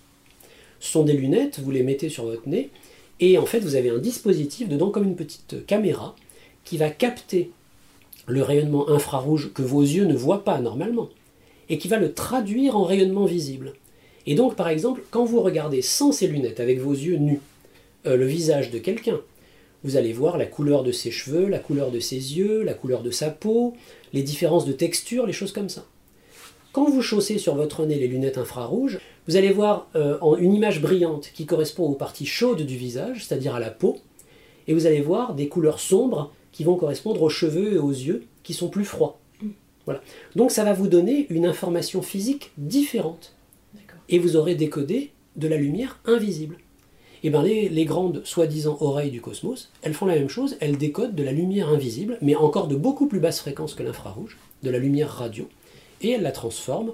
Ce 0.81 0.93
sont 0.93 1.05
des 1.05 1.12
lunettes, 1.14 1.59
vous 1.61 1.71
les 1.71 1.83
mettez 1.83 2.09
sur 2.09 2.25
votre 2.25 2.49
nez, 2.49 2.71
et 3.21 3.37
en 3.38 3.47
fait, 3.47 3.61
vous 3.61 3.75
avez 3.75 3.90
un 3.90 3.99
dispositif 3.99 4.69
dedans, 4.69 4.90
comme 4.90 5.05
une 5.05 5.17
petite 5.17 5.67
caméra, 5.67 6.14
qui 6.64 6.76
va 6.76 6.88
capter 6.90 7.50
le 8.26 8.43
rayonnement 8.43 8.88
infrarouge 8.90 9.50
que 9.55 9.62
vos 9.62 9.81
yeux 9.83 10.05
ne 10.05 10.14
voient 10.14 10.45
pas 10.45 10.61
normalement, 10.61 11.09
et 11.68 11.78
qui 11.78 11.88
va 11.88 11.98
le 11.98 12.12
traduire 12.12 12.76
en 12.76 12.84
rayonnement 12.84 13.25
visible. 13.25 13.75
Et 14.26 14.34
donc, 14.34 14.56
par 14.56 14.68
exemple, 14.68 15.02
quand 15.10 15.25
vous 15.25 15.40
regardez 15.40 15.82
sans 15.82 16.12
ces 16.12 16.26
lunettes, 16.26 16.60
avec 16.60 16.80
vos 16.80 16.92
yeux 16.92 17.16
nus, 17.16 17.40
euh, 18.06 18.16
le 18.16 18.26
visage 18.26 18.70
de 18.70 18.78
quelqu'un, 18.78 19.20
vous 19.84 19.96
allez 19.96 20.12
voir 20.12 20.38
la 20.38 20.46
couleur 20.46 20.82
de 20.82 20.92
ses 20.92 21.10
cheveux, 21.10 21.46
la 21.46 21.58
couleur 21.58 21.90
de 21.90 22.00
ses 22.00 22.37
yeux, 22.37 22.62
la 22.62 22.75
couleur 22.75 23.02
de 23.02 23.10
sa 23.10 23.30
peau, 23.30 23.75
les 24.12 24.22
différences 24.22 24.66
de 24.66 24.72
texture, 24.72 25.26
les 25.26 25.32
choses 25.32 25.52
comme 25.52 25.68
ça. 25.68 25.84
Quand 26.72 26.90
vous 26.90 27.02
chaussez 27.02 27.38
sur 27.38 27.54
votre 27.54 27.87
nez 27.87 27.98
les 27.98 28.08
lunettes 28.08 28.38
infrarouges, 28.38 28.98
vous 29.26 29.37
allez 29.37 29.50
voir 29.50 29.88
euh, 29.94 30.18
une 30.37 30.54
image 30.54 30.80
brillante 30.80 31.30
qui 31.34 31.46
correspond 31.46 31.84
aux 31.84 31.94
parties 31.94 32.26
chaudes 32.26 32.62
du 32.62 32.76
visage, 32.76 33.25
c'est-à-dire 33.25 33.54
à 33.54 33.60
la 33.60 33.70
peau, 33.70 33.98
et 34.66 34.75
vous 34.75 34.87
allez 34.87 35.00
voir 35.00 35.34
des 35.34 35.48
couleurs 35.48 35.80
sombres 35.80 36.32
qui 36.52 36.64
vont 36.64 36.76
correspondre 36.76 37.22
aux 37.22 37.28
cheveux 37.28 37.75
et 37.75 37.78
aux 37.78 37.90
yeux 37.90 38.25
qui 38.42 38.54
sont 38.54 38.68
plus 38.68 38.84
froids. 38.84 39.18
Voilà. 39.88 40.02
Donc 40.37 40.50
ça 40.50 40.64
va 40.64 40.75
vous 40.75 40.87
donner 40.87 41.26
une 41.30 41.47
information 41.47 42.02
physique 42.02 42.50
différente 42.59 43.33
et 44.11 44.18
vous 44.18 44.37
aurez 44.37 44.54
décodé 44.54 45.12
de 45.37 45.49
la 45.49 45.57
lumière 45.57 45.99
invisible. 46.04 46.59
Et 47.23 47.30
bien 47.30 47.42
les, 47.42 47.71
les 47.71 47.87
grandes 47.87 48.21
soi-disant 48.26 48.76
oreilles 48.80 49.11
du 49.11 49.23
cosmos, 49.23 49.73
elles 49.80 49.95
font 49.95 50.04
la 50.04 50.16
même 50.16 50.28
chose, 50.28 50.59
elles 50.61 50.76
décodent 50.76 51.14
de 51.14 51.23
la 51.23 51.33
lumière 51.33 51.71
invisible, 51.71 52.18
mais 52.21 52.35
encore 52.35 52.68
de 52.68 52.76
beaucoup 52.76 53.07
plus 53.07 53.18
basse 53.18 53.40
fréquence 53.40 53.73
que 53.73 53.83
l'infrarouge, 53.83 54.37
de 54.62 54.68
la 54.68 54.76
lumière 54.76 55.09
radio, 55.09 55.49
et 56.02 56.11
elles 56.11 56.23
la 56.23 56.33
transforment 56.33 56.92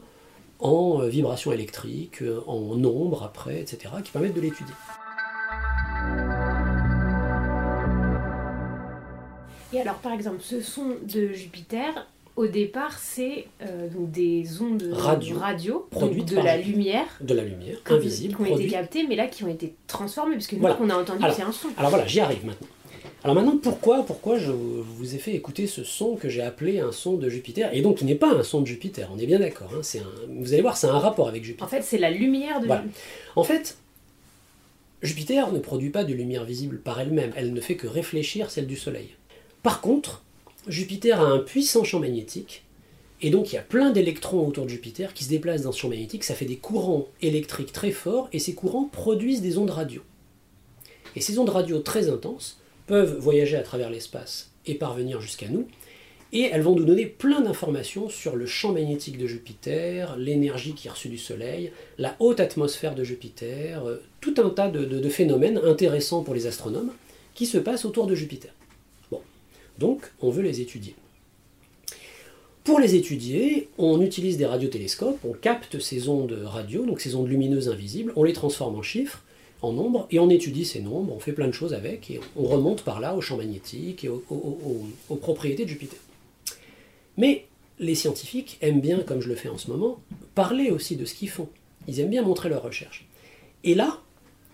en 0.60 1.00
euh, 1.00 1.08
vibrations 1.08 1.50
électriques, 1.50 2.22
euh, 2.22 2.42
en 2.46 2.84
ombre 2.84 3.24
après, 3.24 3.60
etc., 3.60 3.92
qui 4.04 4.12
permettent 4.12 4.36
de 4.36 4.40
l'étudier. 4.40 4.74
Et 9.72 9.80
alors, 9.80 9.96
par 9.96 10.12
exemple, 10.12 10.42
ce 10.42 10.60
son 10.60 10.94
de 11.02 11.32
Jupiter, 11.32 12.06
au 12.36 12.46
départ, 12.46 12.98
c'est 12.98 13.46
euh, 13.62 13.88
donc 13.88 14.10
des 14.10 14.60
ondes 14.60 14.82
Radio. 14.92 15.86
Produites 15.90 16.28
de 16.30 16.34
par 16.36 16.44
la 16.44 16.56
Jupiter. 16.60 16.76
lumière 16.76 17.06
De 17.20 17.34
la 17.34 17.44
lumière 17.44 17.76
invisible, 17.90 18.34
qui 18.36 18.42
ont 18.42 18.56
été 18.58 18.66
captées, 18.68 19.06
mais 19.08 19.16
là 19.16 19.26
qui 19.26 19.44
ont 19.44 19.48
été 19.48 19.74
transformées, 19.86 20.34
parce 20.34 20.46
que 20.46 20.56
nous, 20.56 20.60
Voilà. 20.62 20.76
qu'on 20.76 20.90
a 20.90 20.96
entendu, 20.96 21.24
c'est 21.34 21.42
un 21.42 21.52
son. 21.52 21.68
Alors 21.76 21.90
voilà, 21.90 22.06
j'y 22.06 22.20
arrive 22.20 22.44
maintenant. 22.44 22.66
Alors 23.22 23.36
maintenant, 23.36 23.56
pourquoi, 23.56 24.04
pourquoi 24.04 24.36
je 24.38 24.50
vous 24.52 25.14
ai 25.14 25.18
fait 25.18 25.32
écouter 25.34 25.66
ce 25.66 25.82
son 25.82 26.16
que 26.16 26.28
j'ai 26.28 26.42
appelé 26.42 26.80
un 26.80 26.92
son 26.92 27.14
de 27.14 27.28
Jupiter 27.30 27.70
Et 27.72 27.80
donc, 27.80 27.96
qui 27.98 28.04
n'est 28.04 28.14
pas 28.14 28.30
un 28.34 28.42
son 28.42 28.60
de 28.60 28.66
Jupiter, 28.66 29.08
on 29.14 29.18
est 29.18 29.26
bien 29.26 29.38
d'accord. 29.38 29.70
hein, 29.74 29.78
c'est 29.82 30.02
vous 30.28 30.52
allez 30.52 30.60
voir, 30.60 30.76
c'est 30.76 30.88
un 30.88 30.98
rapport 30.98 31.28
avec 31.28 31.42
Jupiter. 31.42 31.64
En 31.64 31.68
fait, 31.70 31.80
c'est 31.82 31.96
la 31.98 32.10
lumière 32.10 32.60
de 32.60 32.66
Voilà. 32.66 32.84
En 33.36 33.44
fait, 33.44 33.78
Jupiter 35.02 35.52
ne 35.52 35.58
produit 35.58 35.90
pas 35.90 36.04
de 36.04 36.12
lumière 36.12 36.44
visible 36.44 36.78
par 36.78 37.00
elle-même, 37.00 37.30
elle 37.36 37.52
ne 37.54 37.60
fait 37.60 37.76
que 37.76 37.86
réfléchir 37.86 38.50
celle 38.50 38.66
du 38.66 38.76
Soleil. 38.76 39.08
Par 39.62 39.80
contre, 39.80 40.22
Jupiter 40.66 41.20
a 41.20 41.24
un 41.24 41.38
puissant 41.38 41.84
champ 41.84 42.00
magnétique, 42.00 42.62
et 43.20 43.30
donc 43.30 43.52
il 43.52 43.56
y 43.56 43.58
a 43.58 43.62
plein 43.62 43.90
d'électrons 43.90 44.46
autour 44.46 44.64
de 44.64 44.70
Jupiter 44.70 45.12
qui 45.14 45.24
se 45.24 45.28
déplacent 45.30 45.62
dans 45.62 45.72
ce 45.72 45.78
champ 45.80 45.88
magnétique, 45.88 46.24
ça 46.24 46.34
fait 46.34 46.44
des 46.46 46.56
courants 46.56 47.08
électriques 47.22 47.72
très 47.72 47.90
forts, 47.90 48.28
et 48.32 48.38
ces 48.38 48.54
courants 48.54 48.84
produisent 48.90 49.42
des 49.42 49.58
ondes 49.58 49.70
radio. 49.70 50.02
Et 51.16 51.20
ces 51.20 51.38
ondes 51.38 51.50
radio 51.50 51.78
très 51.78 52.08
intenses 52.08 52.58
peuvent 52.86 53.16
voyager 53.18 53.56
à 53.56 53.62
travers 53.62 53.90
l'espace 53.90 54.50
et 54.66 54.74
parvenir 54.74 55.20
jusqu'à 55.20 55.48
nous, 55.48 55.66
et 56.32 56.48
elles 56.50 56.62
vont 56.62 56.74
nous 56.74 56.84
donner 56.84 57.06
plein 57.06 57.40
d'informations 57.42 58.08
sur 58.08 58.34
le 58.34 58.46
champ 58.46 58.72
magnétique 58.72 59.18
de 59.18 59.26
Jupiter, 59.28 60.16
l'énergie 60.16 60.74
qui 60.74 60.88
est 60.88 60.90
reçue 60.90 61.08
du 61.08 61.18
Soleil, 61.18 61.70
la 61.98 62.16
haute 62.18 62.40
atmosphère 62.40 62.96
de 62.96 63.04
Jupiter, 63.04 63.86
euh, 63.86 64.02
tout 64.20 64.34
un 64.38 64.50
tas 64.50 64.68
de, 64.68 64.84
de- 64.84 64.98
de 64.98 65.08
phénomènes 65.08 65.58
intéressants 65.58 66.24
pour 66.24 66.34
les 66.34 66.46
astronomes 66.46 66.90
qui 67.34 67.46
se 67.46 67.58
passent 67.58 67.84
autour 67.84 68.06
de 68.08 68.14
Jupiter. 68.16 68.50
Donc 69.78 70.12
on 70.20 70.30
veut 70.30 70.42
les 70.42 70.60
étudier. 70.60 70.94
Pour 72.64 72.80
les 72.80 72.94
étudier, 72.94 73.68
on 73.76 74.00
utilise 74.00 74.38
des 74.38 74.46
radiotélescopes, 74.46 75.18
on 75.22 75.32
capte 75.32 75.78
ces 75.80 76.08
ondes 76.08 76.32
radio, 76.44 76.86
donc 76.86 77.00
ces 77.00 77.14
ondes 77.14 77.28
lumineuses 77.28 77.68
invisibles, 77.68 78.12
on 78.16 78.24
les 78.24 78.32
transforme 78.32 78.76
en 78.76 78.82
chiffres, 78.82 79.22
en 79.60 79.72
nombres, 79.72 80.06
et 80.10 80.18
on 80.18 80.30
étudie 80.30 80.64
ces 80.64 80.80
nombres, 80.80 81.12
on 81.14 81.20
fait 81.20 81.32
plein 81.32 81.46
de 81.46 81.52
choses 81.52 81.74
avec, 81.74 82.10
et 82.10 82.20
on 82.36 82.44
remonte 82.44 82.82
par 82.82 83.00
là 83.00 83.14
au 83.14 83.20
champ 83.20 83.36
magnétique 83.36 84.04
et 84.04 84.08
aux 84.08 85.16
propriétés 85.20 85.64
de 85.64 85.68
Jupiter. 85.68 85.98
Mais 87.18 87.44
les 87.78 87.94
scientifiques 87.94 88.56
aiment 88.62 88.80
bien, 88.80 89.00
comme 89.00 89.20
je 89.20 89.28
le 89.28 89.34
fais 89.34 89.48
en 89.48 89.58
ce 89.58 89.70
moment, 89.70 90.00
parler 90.34 90.70
aussi 90.70 90.96
de 90.96 91.04
ce 91.04 91.14
qu'ils 91.14 91.30
font. 91.30 91.48
Ils 91.86 92.00
aiment 92.00 92.10
bien 92.10 92.22
montrer 92.22 92.48
leurs 92.48 92.62
recherches. 92.62 93.06
Et 93.62 93.74
là, 93.74 94.00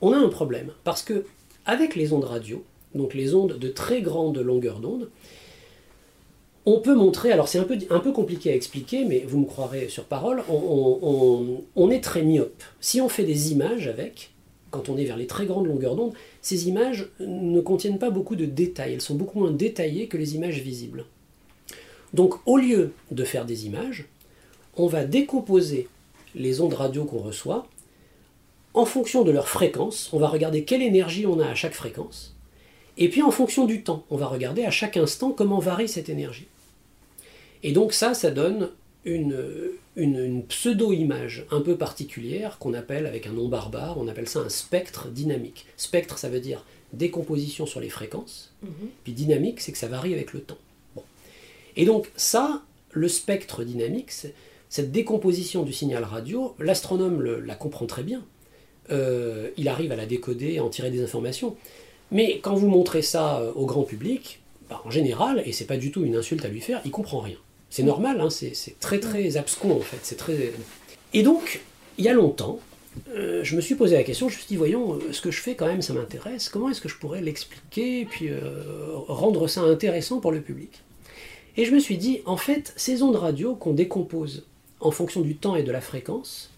on 0.01 0.13
a 0.13 0.17
un 0.17 0.29
problème, 0.29 0.73
parce 0.83 1.03
que 1.03 1.27
avec 1.65 1.95
les 1.95 2.13
ondes 2.13 2.25
radio, 2.25 2.65
donc 2.95 3.15
les 3.15 3.35
ondes 3.35 3.59
de 3.59 3.69
très 3.69 4.03
grande 4.03 4.39
longueur 4.39 4.81
d'onde, 4.81 5.09
on 6.67 6.81
peut 6.81 6.95
montrer, 6.95 7.33
alors 7.33 7.49
c'est 7.49 7.59
un 7.59 7.65
peu, 7.65 8.13
compliqué 8.13 8.53
à 8.53 8.55
expliquer, 8.55 9.05
mais 9.05 9.25
vous 9.27 9.41
me 9.41 9.47
croirez 9.47 9.89
sur 9.89 10.05
parole, 10.05 10.43
on, 10.49 11.91
est 11.91 12.03
très 12.03 12.23
myope. 12.23 12.63
Si 12.81 13.01
on 13.01 13.09
fait 13.09 13.25
des 13.25 13.53
images 13.53 13.89
avec, 13.89 14.31
quand 14.71 14.89
on 14.89 14.99
est 14.99 15.05
vers 15.05 15.17
les 15.17 15.27
très 15.27 15.47
grandes 15.47 15.67
longueurs 15.67 15.97
d'onde, 15.97 16.13
ces 16.43 16.69
images 16.69 17.09
ne 17.19 17.61
contiennent 17.61 17.99
pas 17.99 18.11
beaucoup 18.11 18.37
de 18.37 18.45
détails, 18.45 18.93
elles 18.93 19.01
sont 19.01 19.15
beaucoup 19.15 19.41
moins 19.41 19.51
détaillées 19.51 20.07
que 20.07 20.19
les 20.19 20.35
images 20.35 20.61
visibles. 20.61 21.07
Donc 22.13 22.35
au 22.47 22.59
lieu 22.59 22.93
de 23.11 23.25
faire 23.25 23.47
des 23.47 23.67
images, 23.67 24.07
on 24.77 24.87
va 24.87 25.05
décomposer 25.05 25.89
les 26.35 26.61
ondes 26.61 26.75
radio 26.75 27.05
qu'on 27.05 27.19
reçoit 27.19 27.67
en 28.75 28.85
fonction 28.85 29.25
de 29.25 29.33
leur 29.33 29.49
fréquence, 29.49 30.11
on 30.13 30.19
va 30.19 30.29
regarder 30.29 30.65
quelle 30.65 30.83
énergie 30.83 31.27
on 31.27 31.41
a 31.41 31.47
à 31.47 31.55
chaque 31.55 31.75
fréquence, 31.75 32.37
et 33.01 33.09
puis 33.09 33.23
en 33.23 33.31
fonction 33.31 33.65
du 33.65 33.83
temps, 33.83 34.05
on 34.11 34.17
va 34.17 34.27
regarder 34.27 34.65
à 34.65 34.71
chaque 34.71 34.97
instant 34.97 35.33
comment 35.33 35.59
varie 35.59 35.89
cette 35.89 36.09
énergie. 36.09 36.47
Et 37.63 37.73
donc 37.73 37.93
ça, 37.93 38.15
ça 38.15 38.31
donne 38.31 38.71
une, 39.05 39.43
une, 39.97 40.45
pseudo-image 40.45 41.47
un 41.51 41.63
peu 41.63 41.77
particulière 41.77 42.59
qu'on 42.59 42.75
appelle, 42.75 43.07
avec 43.07 43.27
un 43.27 43.33
nom 43.33 43.49
barbare, 43.49 43.99
on 43.99 44.07
appelle 44.07 44.29
ça 44.29 44.41
un 44.41 44.51
spectre 44.51 45.09
dynamique. 45.09 45.67
Spectre, 45.79 46.19
ça 46.19 46.29
veut 46.29 46.41
dire 46.41 46.65
décomposition 46.93 47.67
sur 47.67 47.81
les 47.81 47.89
fréquences, 47.89 48.53
mhm. 48.63 48.89
puis 49.03 49.13
dynamique, 49.13 49.61
c'est 49.61 49.73
que 49.73 49.79
ça 49.79 49.89
varie 49.89 50.13
avec 50.13 50.33
le 50.33 50.41
temps. 50.41 50.59
Et 51.77 51.87
donc 51.87 52.11
ça, 52.17 52.63
le 52.93 53.09
spectre 53.09 53.65
dynamique, 53.65 54.13
cette 54.69 54.93
décomposition 54.93 55.63
du 55.63 55.73
signal 55.73 56.05
radio, 56.05 56.55
l'astronome 56.59 57.23
la 57.23 57.55
comprend 57.55 57.87
très 57.87 58.03
bien. 58.03 58.23
Euh, 58.91 59.51
il 59.57 59.69
arrive 59.69 59.93
à 59.93 59.97
la 59.97 60.07
décoder, 60.07 60.59
à 60.59 60.65
en 60.65 60.69
tirer 60.69 60.91
des 60.91 61.03
informations. 61.03 61.57
Mais 62.13 62.41
quand 62.41 62.55
vous 62.55 62.69
montrez 62.69 63.03
ça 63.03 63.41
euh, 63.41 63.53
au 63.55 63.67
grand 63.67 63.83
public, 63.83 64.41
bah, 64.69 64.83
en 64.85 64.91
général, 64.91 65.43
et 65.47 65.53
c'est 65.53 65.67
pas 65.67 65.77
du 65.77 65.91
tout 65.91 66.05
une 66.05 66.17
insulte 66.17 66.45
à 66.45 66.49
lui 66.49 66.61
faire, 66.61 66.81
il 66.85 66.91
comprend 66.91 67.21
rien. 67.21 67.37
C'est 67.71 67.85
normal, 67.85 68.21
hein, 68.21 68.31
c'est 68.31 68.81
très 68.81 68.99
très 68.99 69.37
abscon 69.37 69.71
en 69.71 69.81
fait. 69.81 70.01
C'est 70.03 70.17
très... 70.17 70.53
Et 71.13 71.23
donc, 71.23 71.61
il 71.99 72.05
y 72.05 72.09
a 72.09 72.13
longtemps, 72.13 72.59
euh, 73.15 73.45
je 73.45 73.55
me 73.55 73.61
suis 73.61 73.77
posé 73.77 73.95
la 73.95 74.03
question, 74.03 74.29
je 74.29 74.35
me 74.35 74.39
suis 74.39 74.49
dit, 74.49 74.57
voyons, 74.57 74.99
ce 75.13 75.21
que 75.21 75.31
je 75.31 75.41
fais 75.41 75.55
quand 75.55 75.67
même, 75.67 75.83
ça 75.83 75.93
m'intéresse, 75.93 76.49
comment 76.49 76.69
est-ce 76.69 76.81
que 76.81 76.89
je 76.89 76.97
pourrais 76.97 77.21
l'expliquer, 77.21 78.07
puis 78.07 78.31
rendre 79.07 79.47
ça 79.47 79.61
intéressant 79.61 80.19
pour 80.19 80.33
le 80.33 80.41
public? 80.41 80.83
Et 81.57 81.65
je 81.65 81.73
me 81.73 81.79
suis 81.79 81.97
dit, 81.97 82.23
en 82.27 82.37
fait, 82.37 82.73
ces 82.77 83.03
ondes 83.03 83.17
radio 83.17 83.55
qu'on 83.55 83.73
décompose 83.73 84.47
en 84.81 84.91
fonction 84.91 85.21
du 85.21 85.37
temps 85.37 85.57
et 85.57 85.63
de 85.63 85.71
la 85.71 85.81
fréquence, 85.81 86.51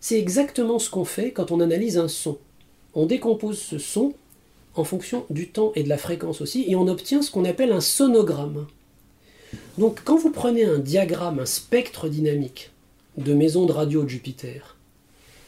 c'est 0.00 0.18
exactement 0.18 0.78
ce 0.78 0.90
qu'on 0.90 1.04
fait 1.04 1.32
quand 1.32 1.50
on 1.50 1.60
analyse 1.60 1.98
un 1.98 2.08
son. 2.08 2.38
On 2.94 3.06
décompose 3.06 3.58
ce 3.58 3.78
son 3.78 4.14
en 4.80 4.84
fonction 4.84 5.24
du 5.30 5.48
temps 5.48 5.72
et 5.76 5.82
de 5.82 5.88
la 5.88 5.98
fréquence 5.98 6.40
aussi, 6.40 6.64
et 6.68 6.74
on 6.74 6.88
obtient 6.88 7.22
ce 7.22 7.30
qu'on 7.30 7.44
appelle 7.44 7.72
un 7.72 7.80
sonogramme. 7.80 8.66
Donc 9.78 10.00
quand 10.04 10.16
vous 10.16 10.30
prenez 10.30 10.64
un 10.64 10.78
diagramme, 10.78 11.38
un 11.38 11.46
spectre 11.46 12.08
dynamique 12.08 12.70
de 13.16 13.34
maison 13.34 13.66
de 13.66 13.72
radio 13.72 14.02
de 14.02 14.08
Jupiter, 14.08 14.76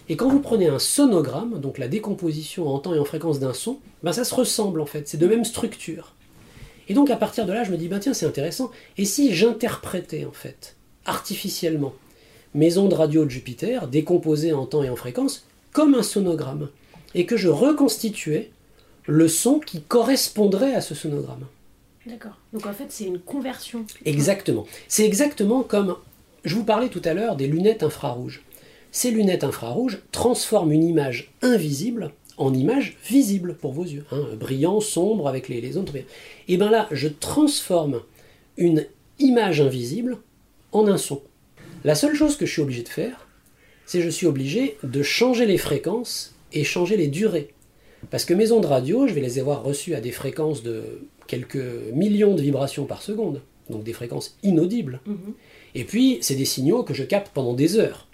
et 0.09 0.17
quand 0.17 0.29
vous 0.29 0.41
prenez 0.41 0.67
un 0.67 0.79
sonogramme, 0.79 1.61
donc 1.61 1.79
la 1.79 1.89
décomposition 1.89 2.69
en 2.69 2.79
temps 2.79 2.95
et 2.95 2.99
en 2.99 3.05
fréquence 3.05 3.39
d'un 3.39 3.55
son, 3.55 3.79
ben 4.03 4.13
ça 4.13 4.25
se 4.25 4.35
ressemble 4.35 4.81
en 4.81 4.87
fait, 4.87 5.09
c'est 5.09 5.17
de 5.17 5.27
même 5.27 5.45
structure. 5.45 6.15
Et 6.89 6.95
donc 6.95 7.11
à 7.11 7.17
partir 7.17 7.47
de 7.47 7.53
là, 7.53 7.65
je 7.65 7.71
me 7.71 7.77
dis, 7.77 7.89
ben 7.89 8.01
tiens, 8.01 8.15
c'est 8.15 8.27
intéressant, 8.27 8.71
et 8.99 9.05
si 9.05 9.35
j'interprétais 9.35 10.25
en 10.25 10.33
fait, 10.33 10.77
artificiellement, 11.07 11.95
maison 12.55 12.89
de 12.89 12.95
radio 12.95 13.25
de 13.25 13.31
Jupiter, 13.31 13.89
décomposée 13.89 14.53
en 14.53 14.67
temps 14.67 14.83
et 14.83 14.91
en 14.91 14.97
fréquence, 14.97 15.47
comme 15.73 15.95
un 15.95 16.03
sonogramme, 16.03 16.69
et 17.15 17.25
que 17.25 17.37
je 17.37 17.49
reconstituais 17.49 18.51
le 19.07 19.29
son 19.29 19.59
qui 19.59 19.83
correspondrait 19.83 20.75
à 20.75 20.81
ce 20.81 20.95
sonogramme. 20.95 21.47
D'accord. 22.07 22.39
Donc 22.53 22.67
en 22.67 22.73
fait, 22.73 22.87
c'est 22.89 23.05
une 23.05 23.21
conversion. 23.21 23.85
Exactement. 24.05 24.67
C'est 24.89 25.07
exactement 25.07 25.63
comme 25.63 25.97
je 26.45 26.55
vous 26.55 26.65
parlais 26.65 26.89
tout 26.89 27.03
à 27.05 27.15
l'heure 27.15 27.37
des 27.37 27.47
lunettes 27.47 27.83
infrarouges. 27.83 28.43
Ces 28.91 29.11
lunettes 29.11 29.45
infrarouges 29.45 30.01
transforment 30.11 30.73
une 30.73 30.85
image 30.85 31.33
invisible 31.43 32.13
en 32.37 32.55
image 32.55 32.97
visible 33.09 33.55
pour 33.55 33.73
vos 33.73 33.85
yeux, 33.85 34.05
hein, 34.11 34.25
brillant, 34.39 34.81
sombre 34.81 35.29
avec 35.29 35.49
les, 35.49 35.61
les 35.61 35.77
ondes. 35.77 35.91
Et 36.49 36.57
bien 36.57 36.71
là, 36.71 36.89
je 36.91 37.09
transforme 37.09 38.03
une 38.57 38.87
image 39.19 39.61
invisible 39.61 40.19
en 40.73 40.89
un 40.89 40.99
son. 40.99 41.23
La 41.85 41.95
seule 41.95 42.15
chose 42.15 42.37
que 42.37 42.47
je 42.47 42.53
suis 42.53 42.63
obligé 42.63 42.83
de 42.83 42.89
faire, 42.89 43.27
c'est 43.87 43.99
que 43.99 44.05
je 44.05 44.11
suis 44.11 44.27
obligé 44.27 44.77
de 44.83 45.03
changer 45.03 45.47
les 45.47 45.59
fréquences 45.59 46.35
et 46.53 46.65
changer 46.65 46.97
les 46.97 47.09
durées. 47.09 47.53
Parce 48.11 48.25
que 48.25 48.35
mes 48.35 48.53
ondes 48.53 48.65
radio, 48.65 49.07
je 49.07 49.15
vais 49.15 49.21
les 49.21 49.39
avoir 49.39 49.63
reçues 49.63 49.95
à 49.95 50.01
des 50.01 50.11
fréquences 50.11 50.63
de 50.63 50.83
quelques 51.27 51.65
millions 51.93 52.35
de 52.35 52.43
vibrations 52.43 52.85
par 52.85 53.03
seconde, 53.03 53.41
donc 53.71 53.85
des 53.85 53.93
fréquences 53.93 54.37
inaudibles. 54.43 55.01
Mhm. 55.07 55.35
Et 55.75 55.85
puis, 55.85 56.19
c'est 56.21 56.35
des 56.35 56.45
signaux 56.45 56.83
que 56.83 56.95
je 56.95 57.05
capte 57.05 57.33
pendant 57.33 57.55
des 57.55 57.79
heures. 57.79 58.07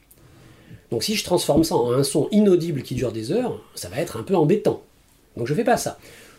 Donc 0.90 1.03
si 1.03 1.16
je 1.16 1.24
transforme 1.24 1.64
ça 1.64 1.77
en 1.77 1.92
un 1.92 2.03
son 2.03 2.29
inaudible 2.31 2.83
qui 2.83 2.94
dure 2.94 3.12
des 3.12 3.33
heures, 3.33 3.62
ça 3.74 3.88
va 3.88 3.98
être 3.98 4.16
un 4.16 4.22
peu 4.22 4.35
embêtant. 4.35 4.83
Donc 5.37 5.46
je 5.46 5.53
ne 5.53 5.59
fais 5.59 5.64
pas 5.64 5.77
ça. 5.77 5.98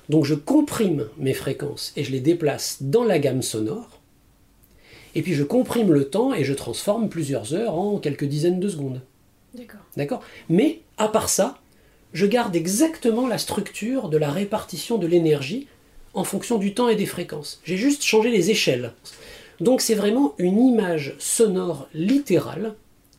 Donc 0.09 0.25
je 0.25 0.33
comprime 0.33 1.07
mes 1.17 1.33
fréquences 1.33 1.93
et 1.95 2.03
je 2.03 2.11
les 2.11 2.19
déplace 2.19 2.77
dans 2.81 3.03
la 3.03 3.19
gamme 3.19 3.43
sonore 3.43 3.99
et 5.15 5.21
puis 5.21 5.33
je 5.33 5.43
comprime 5.43 5.91
le 5.91 6.09
temps 6.09 6.33
et 6.33 6.43
je 6.43 6.53
transforme 6.53 7.09
plusieurs 7.09 7.53
heures 7.53 7.75
en 7.75 7.97
quelques 7.97 8.25
dizaines 8.25 8.59
de 8.59 8.69
secondes. 8.69 9.01
D'accord. 9.53 9.79
D'accord? 9.97 10.21
Mais 10.49 10.81
à 10.97 11.07
part 11.07 11.29
ça, 11.29 11.57
je 12.13 12.25
garde 12.25 12.55
exactement 12.55 13.27
la 13.27 13.37
structure 13.37 14.09
de 14.09 14.17
la 14.17 14.31
répartition 14.31 14.97
de 14.97 15.07
l'énergie 15.07 15.67
en 16.13 16.23
fonction 16.23 16.57
du 16.57 16.73
temps 16.73 16.89
et 16.89 16.95
des 16.95 17.05
fréquences. 17.05 17.61
J'ai 17.63 17.77
juste 17.77 18.03
changé 18.03 18.29
les 18.31 18.49
échelles. 18.49 18.93
Donc 19.59 19.81
c'est 19.81 19.95
vraiment 19.95 20.33
une 20.37 20.59
image 20.59 21.15
sonore 21.19 21.87
littérale, 21.93 22.75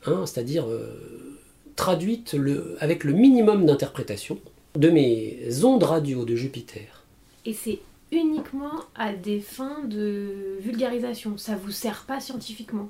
hein, 0.06 0.24
c'est-à-dire 0.26 0.66
euh, 0.68 1.38
traduite 1.76 2.32
le, 2.32 2.76
avec 2.80 3.04
le 3.04 3.12
minimum 3.12 3.66
d'interprétation 3.66 4.38
de 4.74 4.88
mes 4.88 5.64
ondes 5.64 5.82
radio 5.82 6.24
de 6.24 6.34
Jupiter. 6.36 7.04
Et 7.44 7.52
c'est 7.52 7.80
uniquement 8.12 8.84
à 8.94 9.12
des 9.12 9.40
fins 9.40 9.82
de 9.84 10.58
vulgarisation. 10.60 11.38
Ça 11.38 11.56
vous 11.56 11.70
sert 11.70 12.04
pas 12.06 12.20
scientifiquement. 12.20 12.88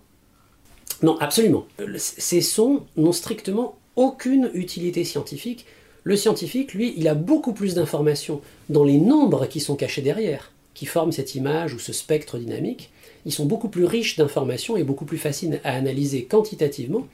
Non, 1.03 1.19
absolument. 1.19 1.67
Ces 1.97 2.41
sons 2.41 2.85
n'ont 2.97 3.13
strictement 3.13 3.79
aucune 3.97 4.51
utilité 4.55 5.05
scientifique. 5.05 5.67
Le 6.03 6.17
scientifique, 6.17 6.75
lui, 6.75 6.95
il 6.97 7.09
a 7.09 7.15
beaucoup 7.15 7.53
plus 7.53 7.75
d'informations 7.75 8.41
dans 8.69 8.85
les 8.85 8.99
nombres 8.99 9.47
qui 9.47 9.61
sont 9.61 9.77
cachés 9.77 10.03
derrière, 10.03 10.53
qui 10.75 10.87
forment 10.87 11.13
cette 11.13 11.35
image 11.35 11.75
ou 11.75 11.79
ce 11.79 11.93
spectre 11.93 12.39
dynamique. 12.39 12.91
Ils 13.27 13.33
sont 13.33 13.47
beaucoup 13.47 13.69
plus 13.69 13.85
riches 13.85 14.17
d'informations 14.17 14.77
et 14.77 14.85
beaucoup 14.85 15.05
plus 15.05 15.19
faciles 15.19 15.61
à 15.65 15.75
analyser 15.75 16.25
quantitativement 16.25 17.07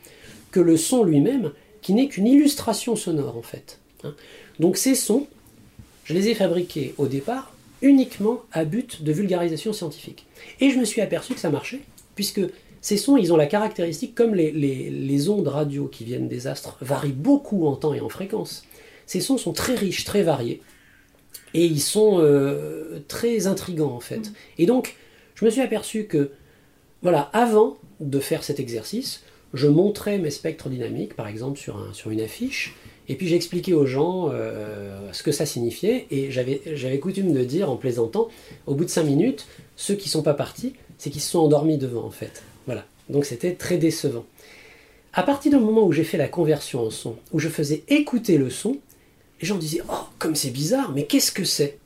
que 0.52 0.60
le 0.60 0.76
son 0.76 1.02
lui-même, 1.02 1.52
qui 1.82 1.94
n'est 1.94 2.08
qu'une 2.08 2.26
illustration 2.26 2.96
sonore 2.96 3.36
en 3.36 3.42
fait. 3.42 3.80
Hein. 4.04 4.14
Donc 4.60 4.76
ces 4.76 4.94
sons, 4.94 5.26
je 6.04 6.14
les 6.14 6.28
ai 6.28 6.34
fabriqués 6.34 6.94
au 6.98 7.06
départ 7.06 7.52
uniquement 7.82 8.40
à 8.52 8.64
but 8.64 9.02
de 9.02 9.12
vulgarisation 9.12 9.72
scientifique. 9.72 10.26
Et 10.60 10.70
je 10.70 10.78
me 10.78 10.84
suis 10.84 11.00
aperçu 11.00 11.34
que 11.34 11.40
ça 11.40 11.50
marchait, 11.50 11.80
puisque 12.14 12.40
ces 12.80 12.96
sons, 12.96 13.16
ils 13.16 13.32
ont 13.32 13.36
la 13.36 13.46
caractéristique, 13.46 14.14
comme 14.14 14.34
les, 14.34 15.28
ondes 15.28 15.48
radio 15.48 15.86
qui 15.86 16.04
viennent 16.04 16.28
des 16.28 16.46
astres 16.46 16.76
varient 16.80 17.12
beaucoup 17.12 17.66
en 17.66 17.74
temps 17.76 17.94
et 17.94 18.00
en 18.00 18.08
fréquence, 18.08 18.64
ces 19.06 19.20
sons 19.20 19.38
sont 19.38 19.52
très 19.52 19.74
riches, 19.74 20.04
très 20.04 20.22
variés, 20.22 20.60
et 21.54 21.64
ils 21.64 21.80
sont 21.80 22.18
euh, 22.20 23.02
très 23.08 23.46
intrigants 23.46 23.94
en 23.94 24.00
fait. 24.00 24.18
Mm. 24.18 24.32
Et 24.58 24.66
donc, 24.66 24.96
je 25.34 25.44
me 25.44 25.50
suis 25.50 25.60
aperçu 25.60 26.04
que, 26.04 26.30
voilà, 27.02 27.30
avant 27.32 27.78
de 28.00 28.18
faire 28.20 28.42
cet 28.44 28.60
exercice, 28.60 29.22
je 29.54 29.68
montrais 29.68 30.18
mes 30.18 30.30
spectres 30.30 30.68
dynamiques, 30.68 31.14
par 31.14 31.28
exemple 31.28 31.58
sur, 31.58 31.76
un, 31.76 31.92
sur 31.92 32.10
une 32.10 32.20
affiche, 32.20 32.74
et 33.08 33.14
puis 33.14 33.28
j'expliquais 33.28 33.72
aux 33.72 33.86
gens 33.86 34.30
euh, 34.32 35.12
ce 35.12 35.22
que 35.22 35.32
ça 35.32 35.46
signifiait, 35.46 36.06
et 36.10 36.30
j'avais 36.30 36.98
coutume 36.98 37.32
de 37.32 37.44
dire 37.44 37.70
en 37.70 37.76
plaisantant, 37.76 38.28
au 38.66 38.74
bout 38.74 38.84
de 38.84 38.90
cinq 38.90 39.04
minutes, 39.04 39.46
ceux 39.76 39.94
qui 39.94 40.08
ne 40.08 40.12
sont 40.12 40.22
pas 40.22 40.34
partis, 40.34 40.74
c'est 40.98 41.10
qu'ils 41.10 41.20
se 41.20 41.30
sont 41.30 41.38
endormis 41.38 41.78
devant 41.78 42.04
en 42.04 42.10
fait. 42.10 42.42
Voilà. 42.66 42.84
Donc 43.08 43.24
c'était 43.24 43.54
très 43.54 43.78
décevant. 43.78 44.24
À 45.12 45.22
partir 45.22 45.52
du 45.52 45.58
moment 45.58 45.86
où 45.86 45.92
j'ai 45.92 46.04
fait 46.04 46.18
la 46.18 46.28
conversion 46.28 46.84
en 46.84 46.90
son, 46.90 47.16
où 47.32 47.38
je 47.38 47.48
faisais 47.48 47.84
écouter 47.88 48.36
le 48.36 48.50
son, 48.50 48.78
les 49.40 49.46
gens 49.46 49.56
disaient 49.56 49.82
Oh, 49.88 50.04
comme 50.18 50.34
c'est 50.34 50.50
bizarre, 50.50 50.92
mais 50.92 51.04
qu'est-ce 51.04 51.32
que 51.32 51.44
c'est? 51.44 51.78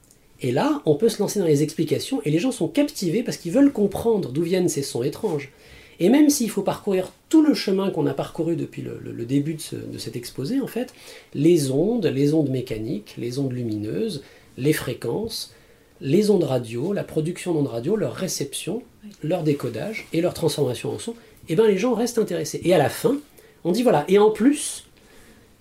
Et 0.43 0.53
là, 0.53 0.81
on 0.87 0.95
peut 0.95 1.09
se 1.09 1.21
lancer 1.21 1.39
dans 1.39 1.47
les 1.47 1.63
explications 1.63 2.23
et 2.25 2.31
les 2.31 2.39
gens 2.39 2.53
sont 2.53 2.69
captivés 2.69 3.23
parce 3.23 3.37
qu'ils 3.37 3.53
veulent 3.53 3.73
comprendre 3.73 4.31
d'où 4.31 4.43
viennent 4.43 4.69
ces 4.69 4.83
sons 4.83 5.03
étranges. 5.03 5.51
Et 5.99 6.09
même 6.09 6.31
s'il 6.31 6.49
faut 6.49 6.63
parcourir 6.63 7.13
tout 7.29 7.43
le 7.43 7.53
chemin 7.53 7.91
qu'on 7.91 8.07
a 8.07 8.15
parcouru 8.15 8.57
depuis 8.57 8.83
le, 8.83 9.25
début 9.27 9.55
de, 9.55 9.99
cet 9.99 10.17
exposé, 10.17 10.61
en 10.61 10.67
fait, 10.67 10.95
les 11.35 11.71
ondes, 11.71 12.07
les 12.07 12.33
ondes 12.33 12.49
mécaniques, 12.49 13.15
les 13.19 13.39
ondes 13.39 13.53
lumineuses, 13.53 14.23
les 14.57 14.73
fréquences, 14.73 15.55
les 16.01 16.31
ondes 16.31 16.45
radio, 16.45 16.95
la 16.95 17.05
production 17.05 17.53
d'ondes 17.53 17.67
radio, 17.67 17.97
leur 17.97 18.15
réception, 18.15 18.83
leur 19.23 19.43
décodage 19.43 20.07
et 20.15 20.23
leur 20.23 20.33
transformation 20.33 20.91
en 20.91 20.99
son, 20.99 21.15
eh 21.51 21.57
ben 21.57 21.67
les 21.67 21.77
gens 21.77 21.93
restent 21.93 22.19
intéressés. 22.19 22.63
Et 22.65 22.73
à 22.73 22.79
la 22.79 22.89
fin, 22.89 23.19
on 23.65 23.73
dit 23.73 23.83
voilà, 23.83 24.07
et 24.09 24.19
en 24.19 24.31
plus, 24.31 24.87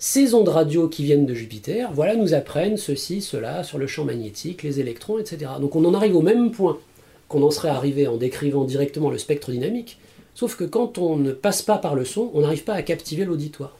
ces 0.01 0.33
ondes 0.33 0.47
radio 0.47 0.87
qui 0.87 1.03
viennent 1.03 1.25
de 1.25 1.33
Jupiter, 1.33 1.91
voilà, 1.91 2.15
nous 2.15 2.33
apprennent 2.33 2.77
ceci, 2.77 3.21
cela 3.21 3.63
sur 3.65 3.77
le 3.77 3.85
champ 3.85 4.05
magnétique, 4.05 4.63
les 4.63 4.79
électrons, 4.79 5.19
etc. 5.19 5.51
Donc 5.59 5.75
on 5.75 5.83
en 5.83 5.93
arrive 5.93 6.15
au 6.15 6.21
même 6.21 6.51
point 6.51 6.79
qu'on 7.27 7.43
en 7.43 7.51
serait 7.51 7.69
arrivé 7.69 8.07
en 8.07 8.15
décrivant 8.15 8.63
directement 8.63 9.09
le 9.09 9.17
spectre 9.17 9.51
dynamique, 9.51 9.99
sauf 10.35 10.55
que 10.55 10.63
quand 10.63 10.97
on 10.97 11.17
ne 11.17 11.33
passe 11.33 11.61
pas 11.61 11.77
par 11.77 11.95
le 11.95 12.05
son, 12.05 12.31
on 12.33 12.41
n'arrive 12.41 12.63
pas 12.63 12.75
à 12.75 12.81
captiver 12.81 13.25
l'auditoire. 13.25 13.75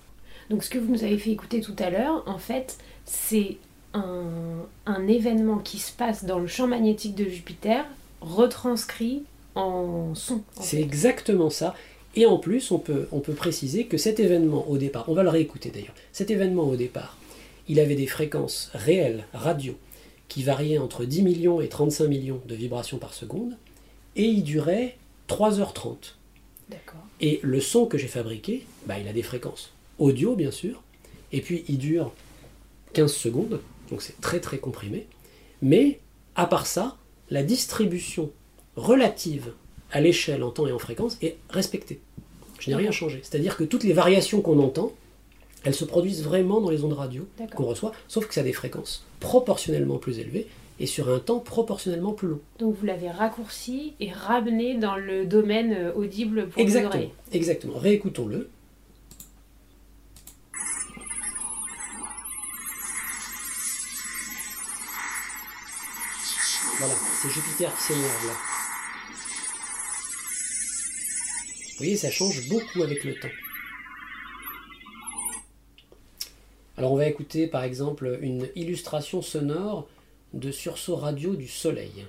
Donc 0.49 0.63
ce 0.63 0.69
que 0.69 0.77
vous 0.77 0.91
nous 0.91 1.05
avez 1.05 1.17
fait 1.17 1.31
écouter 1.31 1.61
tout 1.61 1.75
à 1.79 1.89
l'heure, 1.89 2.23
en 2.27 2.37
fait, 2.37 2.77
c'est 3.05 3.55
un, 3.93 4.25
un, 4.85 5.07
événement 5.07 5.59
qui 5.59 5.79
se 5.79 5.93
passe 5.93 6.25
dans 6.25 6.37
le 6.37 6.47
champ 6.47 6.67
magnétique 6.67 7.15
de 7.15 7.25
Jupiter, 7.25 7.85
retranscrit 8.19 9.23
en 9.55 10.13
son. 10.15 10.41
C'est 10.59 10.81
exactement 10.81 11.49
ça. 11.49 11.75
Et 12.15 12.25
en 12.25 12.37
plus, 12.37 12.71
on 12.71 12.79
peut, 12.79 13.07
on 13.11 13.19
peut 13.19 13.33
préciser 13.33 13.85
que 13.85 13.97
cet 13.97 14.19
événement 14.19 14.67
au 14.69 14.77
départ, 14.77 15.09
on 15.09 15.13
va 15.13 15.23
le 15.23 15.29
réécouter 15.29 15.69
d'ailleurs, 15.69 15.93
cet 16.11 16.31
événement 16.31 16.67
au 16.67 16.75
départ, 16.75 17.17
il 17.67 17.79
avait 17.79 17.95
des 17.95 18.07
fréquences 18.07 18.71
réelles, 18.73 19.25
radio, 19.33 19.77
qui 20.27 20.43
variaient 20.43 20.79
entre 20.79 21.05
10 21.05 21.21
millions 21.23 21.61
et 21.61 21.69
35 21.69 22.07
millions 22.07 22.41
de 22.47 22.55
vibrations 22.55 22.97
par 22.97 23.13
seconde, 23.13 23.57
et 24.15 24.23
il 24.23 24.43
durait 24.43 24.97
3h30. 25.27 26.15
D'accord. 26.69 27.01
Et 27.21 27.39
le 27.43 27.61
son 27.61 27.85
que 27.85 27.97
j'ai 27.97 28.07
fabriqué, 28.07 28.65
bah, 28.85 28.99
il 28.99 29.07
a 29.07 29.13
des 29.13 29.23
fréquences 29.23 29.71
audio 29.99 30.35
bien 30.35 30.51
sûr, 30.51 30.81
et 31.31 31.41
puis 31.41 31.63
il 31.67 31.77
dure 31.77 32.13
15 32.93 33.13
secondes, 33.13 33.61
donc 33.89 34.01
c'est 34.01 34.19
très 34.21 34.39
très 34.39 34.57
comprimé, 34.57 35.07
mais 35.61 35.99
à 36.35 36.47
part 36.47 36.65
ça, 36.65 36.97
la 37.29 37.43
distribution 37.43 38.31
relative 38.75 39.53
à 39.91 40.01
l'échelle 40.01 40.43
en 40.43 40.51
temps 40.51 40.67
et 40.67 40.71
en 40.71 40.79
fréquence 40.79 41.17
est 41.21 41.37
respectée. 41.49 41.99
Je 42.59 42.69
n'ai 42.69 42.75
rien 42.75 42.91
changé. 42.91 43.19
C'est-à-dire 43.23 43.55
que 43.55 43.63
toutes 43.63 43.83
les 43.83 43.93
variations 43.93 44.41
qu'on 44.41 44.59
entend, 44.59 44.91
elles 45.63 45.73
se 45.73 45.85
produisent 45.85 46.23
vraiment 46.23 46.61
dans 46.61 46.69
les 46.69 46.83
ondes 46.83 46.93
radio 46.93 47.27
qu'on 47.55 47.65
reçoit, 47.65 47.93
sauf 48.07 48.27
que 48.27 48.33
ça 48.33 48.41
a 48.41 48.43
des 48.43 48.53
fréquences 48.53 49.05
proportionnellement 49.19 49.97
plus 49.97 50.19
élevées 50.19 50.47
et 50.79 50.85
sur 50.85 51.09
un 51.09 51.19
temps 51.19 51.39
proportionnellement 51.39 52.13
plus 52.13 52.29
long. 52.29 52.39
Donc 52.59 52.75
vous 52.75 52.85
l'avez 52.85 53.09
raccourci 53.09 53.93
et 53.99 54.11
ramené 54.11 54.75
dans 54.75 54.95
le 54.95 55.25
domaine 55.25 55.73
euh, 55.73 55.93
audible 55.93 56.47
pour 56.47 56.61
Exactement. 56.61 57.11
Exactement. 57.33 57.77
Réécoutons-le. 57.77 58.49
Voilà, 66.77 66.93
c'est 67.21 67.29
Jupiter 67.29 67.75
qui 67.75 67.83
s'énerve 67.83 68.27
là. 68.27 68.58
Vous 71.79 71.85
voyez, 71.85 71.95
ça 71.95 72.11
change 72.11 72.49
beaucoup 72.49 72.83
avec 72.83 73.05
le 73.05 73.15
temps. 73.15 73.29
Alors 76.75 76.91
on 76.91 76.97
va 76.97 77.07
écouter 77.07 77.47
par 77.47 77.63
exemple 77.63 78.19
une 78.21 78.49
illustration 78.55 79.21
sonore 79.21 79.87
de 80.33 80.51
sursaut 80.51 80.97
radio 80.97 81.37
du 81.37 81.47
soleil. 81.47 82.05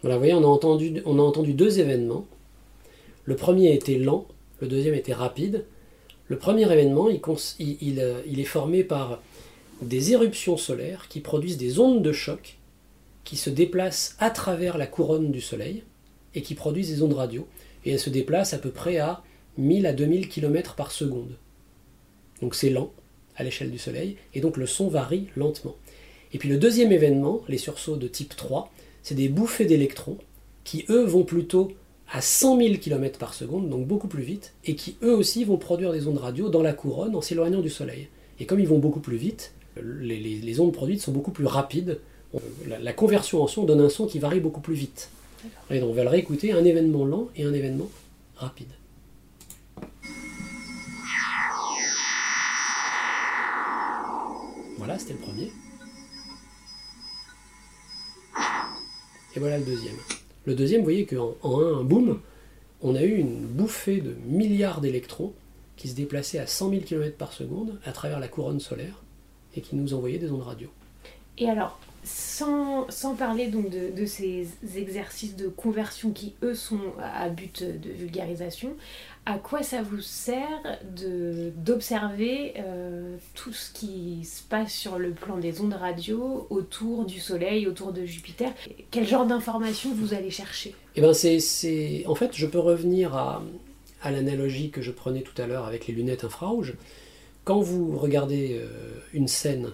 Voilà, 0.00 0.16
vous 0.16 0.18
voyez, 0.18 0.34
on 0.34 0.42
a 0.42 0.46
entendu, 0.46 1.00
on 1.06 1.20
a 1.20 1.22
entendu 1.22 1.54
deux 1.54 1.78
événements. 1.78 2.26
Le 3.22 3.36
premier 3.36 3.72
était 3.72 3.98
lent, 3.98 4.26
le 4.60 4.66
deuxième 4.66 4.94
était 4.94 5.14
rapide. 5.14 5.64
Le 6.28 6.38
premier 6.38 6.70
événement, 6.70 7.08
euh, 7.08 7.52
il, 7.58 8.40
est 8.40 8.44
formé 8.44 8.84
par 8.84 9.20
des 9.82 10.12
éruptions 10.12 10.56
solaires 10.56 11.08
qui 11.08 11.20
produisent 11.20 11.58
des 11.58 11.78
ondes 11.78 12.02
de 12.02 12.12
choc 12.12 12.58
qui 13.24 13.36
se 13.36 13.50
déplacent 13.50 14.16
à 14.18 14.30
travers 14.30 14.78
la 14.78 14.86
couronne 14.86 15.30
du 15.30 15.40
Soleil 15.40 15.82
et 16.34 16.42
qui 16.42 16.54
produisent 16.54 16.90
des 16.90 17.02
ondes 17.02 17.12
radio. 17.14 17.46
Et 17.84 17.92
elles 17.92 18.00
se 18.00 18.10
déplacent 18.10 18.54
à 18.54 18.58
peu 18.58 18.70
près 18.70 18.98
à 18.98 19.22
1000 19.58 19.86
à 19.86 19.92
2000 19.92 20.28
km 20.28 20.74
par 20.74 20.92
seconde. 20.92 21.36
Donc 22.40 22.54
c'est 22.54 22.70
lent 22.70 22.92
à 23.36 23.44
l'échelle 23.44 23.70
du 23.70 23.78
Soleil, 23.78 24.16
et 24.34 24.40
donc 24.40 24.56
le 24.56 24.66
son 24.66 24.88
varie 24.88 25.28
lentement. 25.36 25.76
Et 26.32 26.38
puis 26.38 26.48
le 26.48 26.58
deuxième 26.58 26.92
événement, 26.92 27.42
les 27.48 27.58
sursauts 27.58 27.96
de 27.96 28.08
type 28.08 28.36
3, 28.36 28.70
c'est 29.02 29.14
des 29.14 29.28
bouffées 29.28 29.64
d'électrons 29.64 30.18
qui, 30.64 30.84
eux, 30.88 31.04
vont 31.04 31.24
plutôt 31.24 31.72
à 32.12 32.20
100 32.20 32.58
000 32.58 32.74
km 32.74 33.18
par 33.18 33.32
seconde, 33.32 33.70
donc 33.70 33.86
beaucoup 33.86 34.06
plus 34.06 34.22
vite, 34.22 34.52
et 34.66 34.76
qui 34.76 34.96
eux 35.02 35.14
aussi 35.16 35.44
vont 35.44 35.56
produire 35.56 35.92
des 35.92 36.06
ondes 36.06 36.18
radio 36.18 36.50
dans 36.50 36.62
la 36.62 36.74
couronne 36.74 37.16
en 37.16 37.22
s'éloignant 37.22 37.60
du 37.60 37.70
Soleil. 37.70 38.08
Et 38.38 38.44
comme 38.44 38.60
ils 38.60 38.68
vont 38.68 38.78
beaucoup 38.78 39.00
plus 39.00 39.16
vite, 39.16 39.54
les, 39.82 40.60
ondes 40.60 40.74
produites 40.74 41.00
sont 41.00 41.12
beaucoup 41.12 41.30
plus 41.30 41.46
rapides. 41.46 42.00
La, 42.68 42.92
conversion 42.92 43.42
en 43.42 43.46
son 43.46 43.64
donne 43.64 43.80
un 43.80 43.88
son 43.88 44.06
qui 44.06 44.18
varie 44.18 44.40
beaucoup 44.40 44.60
plus 44.60 44.74
vite. 44.74 45.08
Et 45.70 45.80
donc 45.80 45.90
on 45.90 45.94
va 45.94 46.02
le 46.02 46.10
réécouter, 46.10 46.52
un 46.52 46.64
événement 46.64 47.06
lent 47.06 47.28
et 47.34 47.44
un 47.44 47.54
événement 47.54 47.88
rapide. 48.36 48.68
Voilà, 54.76 54.98
c'était 54.98 55.14
le 55.14 55.18
premier. 55.18 55.50
Et 59.34 59.40
voilà 59.40 59.56
le 59.56 59.64
deuxième. 59.64 59.96
Le 60.44 60.54
deuxième, 60.54 60.80
vous 60.80 60.86
voyez 60.86 61.06
qu'en 61.06 61.36
en 61.42 61.60
un 61.60 61.84
boom, 61.84 62.20
on 62.82 62.96
a 62.96 63.02
eu 63.02 63.16
une 63.16 63.46
bouffée 63.46 64.00
de 64.00 64.14
milliards 64.26 64.80
d'électrons 64.80 65.32
qui 65.76 65.88
se 65.88 65.94
déplaçaient 65.94 66.38
à 66.38 66.46
100 66.46 66.70
000 66.70 66.82
km 66.82 67.16
par 67.16 67.32
seconde 67.32 67.78
à 67.84 67.92
travers 67.92 68.18
la 68.18 68.28
couronne 68.28 68.60
solaire 68.60 69.02
et 69.56 69.60
qui 69.60 69.76
nous 69.76 69.94
envoyaient 69.94 70.18
des 70.18 70.30
ondes 70.30 70.42
radio. 70.42 70.68
Et 71.38 71.48
alors, 71.48 71.78
sans, 72.04 72.86
parler 73.16 73.46
donc 73.46 73.70
de, 73.70 74.06
ces 74.06 74.48
exercices 74.76 75.36
de 75.36 75.48
conversion 75.48 76.10
qui, 76.10 76.34
eux, 76.42 76.54
sont 76.54 76.80
à 77.00 77.28
but 77.28 77.62
de 77.62 77.90
vulgarisation, 77.90 78.74
à 79.24 79.38
quoi 79.38 79.62
ça 79.62 79.82
vous 79.82 80.00
sert 80.00 80.80
d'observer 81.56 82.54
euh, 82.58 83.16
tout 83.34 83.52
ce 83.52 83.72
qui 83.72 84.24
se 84.24 84.42
passe 84.42 84.72
sur 84.72 84.98
le 84.98 85.12
plan 85.12 85.36
des 85.36 85.60
ondes 85.60 85.74
radio 85.74 86.46
autour 86.50 87.04
du 87.04 87.20
Soleil, 87.20 87.68
autour 87.68 87.92
de 87.92 88.04
Jupiter? 88.04 88.52
Quel 88.90 89.06
genre 89.06 89.26
d'informations 89.26 89.94
vous 89.94 90.12
allez 90.12 90.30
chercher? 90.30 90.74
Eh 90.96 91.00
ben 91.00 91.14
c'est, 91.14 92.04
En 92.06 92.16
fait, 92.16 92.30
je 92.34 92.46
peux 92.46 92.58
revenir 92.58 93.14
à, 93.14 93.44
à 94.02 94.10
l'analogie 94.10 94.70
que 94.70 94.82
je 94.82 94.90
prenais 94.90 95.22
tout 95.22 95.40
à 95.40 95.46
l'heure 95.46 95.66
avec 95.66 95.86
les 95.86 95.94
lunettes 95.94 96.24
infrarouges. 96.24 96.74
Quand 97.44 97.60
vous 97.60 97.96
regardez 97.96 98.58
euh, 98.60 98.68
une 99.12 99.28
scène 99.28 99.70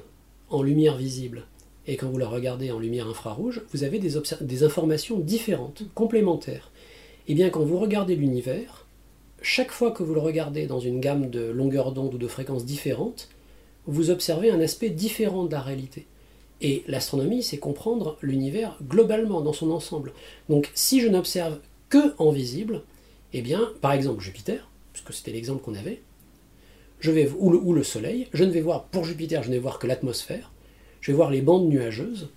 en 0.51 0.63
lumière 0.63 0.97
visible, 0.97 1.45
et 1.89 1.97
quand 1.97 2.11
vous 2.11 2.19
la 2.19 2.29
regardez 2.29 2.71
en 2.71 2.79
lumière 2.79 3.09
infrarouge, 3.09 3.63
vous 3.73 3.83
avez 3.83 3.99
des, 3.99 4.63
informations 4.63 5.19
différentes, 5.19 5.85
complémentaires. 5.95 6.71
Et 7.27 7.33
eh 7.33 7.35
bien 7.35 7.49
quand 7.49 7.65
vous 7.65 7.79
regardez 7.79 8.15
l'univers, 8.15 8.87
chaque 9.41 9.71
fois 9.71 9.91
que 9.91 10.03
vous 10.03 10.13
le 10.13 10.21
regardez 10.21 10.67
dans 10.67 10.81
une 10.81 11.01
gamme 11.01 11.31
de 11.31 11.41
longueurs 11.51 11.93
d'onde 11.93 12.15
ou 12.15 12.19
de 12.19 12.29
fréquences 12.29 12.67
différentes, 12.67 13.31
vous 13.87 14.11
observez 14.11 14.51
un 14.51 14.61
aspect 14.61 14.91
différent 14.91 15.45
de 15.45 15.53
la 15.53 15.63
réalité. 15.63 16.07
Et 16.61 16.85
l'astronomie, 16.89 17.43
c'est 17.43 17.57
comprendre 17.57 18.19
l'univers 18.21 18.77
globalement, 18.87 19.41
dans 19.41 19.55
son 19.55 19.71
ensemble. 19.71 20.13
Donc 20.51 20.71
si 20.75 21.01
je 21.01 21.09
n'observe 21.09 21.59
que 21.89 22.15
en 22.19 22.33
visible, 22.33 22.83
eh 23.33 23.41
bien, 23.41 23.73
par 23.81 23.93
exemple 23.93 24.21
Jupiter, 24.23 24.69
puisque 24.93 25.15
c'était 25.15 25.33
l'exemple 25.33 25.63
qu'on 25.63 25.75
avait, 25.75 26.03
je 27.01 27.13
vais, 27.13 27.31
ou, 27.39 27.51
le, 27.51 27.59
ou 27.59 27.73
le 27.73 27.83
Soleil, 27.83 28.29
je 28.35 28.45
ne 28.45 28.51
vais 28.51 28.61
voir, 28.61 28.85
pour 28.85 29.05
Jupiter, 29.05 29.43
je 29.43 29.49
ne 29.49 29.55
vais 29.55 29.61
voir 29.61 29.79
que 29.79 29.87
l'atmosphère, 29.87 30.51
je 31.01 31.11
vais 31.11 31.17
voir 31.17 31.31
les 31.31 31.43
bandes 31.43 31.69
nuageuses, 31.69 32.29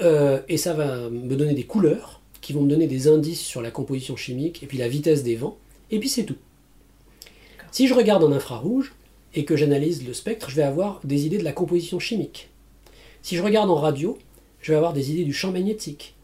euh, 0.00 0.40
et 0.48 0.56
ça 0.56 0.72
va 0.72 1.10
me 1.10 1.34
donner 1.36 1.54
des 1.54 1.64
couleurs 1.64 2.20
qui 2.40 2.52
vont 2.52 2.62
me 2.62 2.70
donner 2.70 2.86
des 2.86 3.08
indices 3.08 3.40
sur 3.40 3.60
la 3.60 3.70
composition 3.70 4.16
chimique 4.16 4.62
et 4.62 4.66
puis 4.66 4.78
la 4.78 4.88
vitesse 4.88 5.22
des 5.22 5.36
vents, 5.36 5.58
et 5.90 5.98
puis 5.98 6.08
c'est 6.08 6.24
tout. 6.24 6.36
Si 7.70 7.86
je 7.86 7.94
regarde 7.94 8.24
en 8.24 8.32
infrarouge 8.32 8.94
et 9.34 9.44
que 9.44 9.56
j'analyse 9.56 10.06
le 10.06 10.12
spectre, 10.12 10.50
je 10.50 10.56
vais 10.56 10.62
avoir 10.62 11.00
des 11.04 11.26
idées 11.26 11.38
de 11.38 11.44
la 11.44 11.52
composition 11.52 12.00
chimique. 12.00 12.48
Si 13.22 13.36
je 13.36 13.42
regarde 13.42 13.70
en 13.70 13.76
radio, 13.76 14.18
je 14.60 14.72
vais 14.72 14.76
avoir 14.76 14.92
des 14.92 15.12
idées 15.12 15.24
du 15.24 15.32
champ 15.32 15.52
magnétique. 15.52 16.14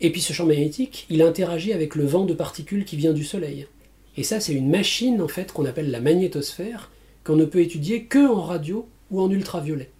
Et 0.00 0.10
puis 0.10 0.20
ce 0.20 0.32
champ 0.32 0.46
magnétique, 0.46 1.06
il 1.08 1.22
interagit 1.22 1.72
avec 1.72 1.94
le 1.94 2.04
vent 2.04 2.24
de 2.24 2.34
particules 2.34 2.84
qui 2.84 2.96
vient 2.96 3.12
du 3.12 3.24
Soleil. 3.24 3.66
Et 4.16 4.22
ça, 4.22 4.40
c'est 4.40 4.52
une 4.52 4.70
machine 4.70 5.20
en 5.20 5.28
fait 5.28 5.52
qu'on 5.52 5.64
appelle 5.64 5.90
la 5.90 6.00
magnétosphère, 6.00 6.90
qu'on 7.24 7.36
ne 7.36 7.44
peut 7.44 7.60
étudier 7.60 8.04
que 8.04 8.28
en 8.28 8.42
radio 8.42 8.86
ou 9.10 9.20
en 9.20 9.30
ultraviolet. 9.30 9.90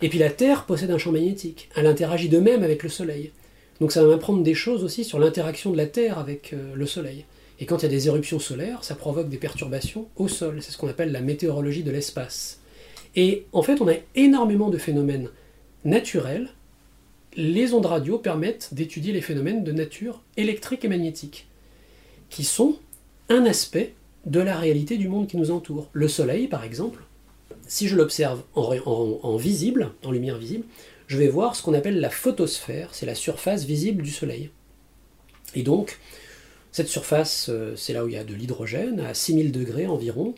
Et 0.00 0.08
puis 0.08 0.18
la 0.18 0.30
Terre 0.30 0.64
possède 0.64 0.90
un 0.90 0.98
champ 0.98 1.12
magnétique. 1.12 1.68
Elle 1.74 1.86
interagit 1.86 2.28
de 2.28 2.38
même 2.38 2.62
avec 2.62 2.82
le 2.82 2.88
Soleil. 2.88 3.32
Donc 3.80 3.92
ça 3.92 4.02
va 4.02 4.08
m'apprendre 4.08 4.42
des 4.42 4.54
choses 4.54 4.84
aussi 4.84 5.04
sur 5.04 5.18
l'interaction 5.18 5.70
de 5.70 5.76
la 5.76 5.86
Terre 5.86 6.18
avec 6.18 6.52
euh, 6.52 6.74
le 6.74 6.86
Soleil. 6.86 7.24
Et 7.60 7.66
quand 7.66 7.78
il 7.78 7.82
y 7.82 7.86
a 7.86 7.90
des 7.90 8.06
éruptions 8.06 8.38
solaires, 8.38 8.84
ça 8.84 8.94
provoque 8.94 9.28
des 9.28 9.36
perturbations 9.36 10.08
au 10.16 10.28
sol. 10.28 10.58
C'est 10.62 10.70
ce 10.70 10.78
qu'on 10.78 10.88
appelle 10.88 11.10
la 11.10 11.20
météorologie 11.20 11.82
de 11.82 11.90
l'espace. 11.90 12.60
Et 13.16 13.46
en 13.52 13.62
fait, 13.62 13.80
on 13.80 13.88
a 13.88 13.94
énormément 14.14 14.70
de 14.70 14.78
phénomènes 14.78 15.28
naturels. 15.84 16.50
Les 17.36 17.74
ondes 17.74 17.86
radio 17.86 18.18
permettent 18.18 18.74
d'étudier 18.74 19.12
les 19.12 19.20
phénomènes 19.20 19.64
de 19.64 19.72
nature 19.72 20.22
électrique 20.36 20.84
et 20.84 20.88
magnétique, 20.88 21.48
qui 22.30 22.44
sont 22.44 22.76
un 23.28 23.44
aspect 23.44 23.94
de 24.26 24.40
la 24.40 24.56
réalité 24.56 24.96
du 24.96 25.08
monde 25.08 25.26
qui 25.26 25.36
nous 25.36 25.50
entoure. 25.50 25.88
Le 25.92 26.06
Soleil, 26.06 26.46
par 26.46 26.64
exemple, 26.64 27.02
si 27.66 27.88
je 27.88 27.96
l'observe 27.96 28.42
en, 28.54 29.36
visible, 29.36 29.90
en 30.04 30.10
lumière 30.10 30.38
visible, 30.38 30.64
je 31.06 31.16
vais 31.16 31.28
voir 31.28 31.56
ce 31.56 31.62
qu'on 31.62 31.74
appelle 31.74 32.00
la 32.00 32.10
photosphère, 32.10 32.90
c'est 32.92 33.06
la 33.06 33.14
surface 33.14 33.64
visible 33.64 34.02
du 34.02 34.10
Soleil. 34.10 34.50
Et 35.54 35.62
donc, 35.62 35.98
cette 36.72 36.88
surface, 36.88 37.48
euh, 37.48 37.74
c'est 37.76 37.92
là 37.92 38.04
où 38.04 38.08
il 38.08 38.14
y 38.14 38.18
a 38.18 38.24
de 38.24 38.34
l'hydrogène, 38.34 39.00
à 39.00 39.14
6000 39.14 39.52
degrés 39.52 39.86
environ, 39.86 40.34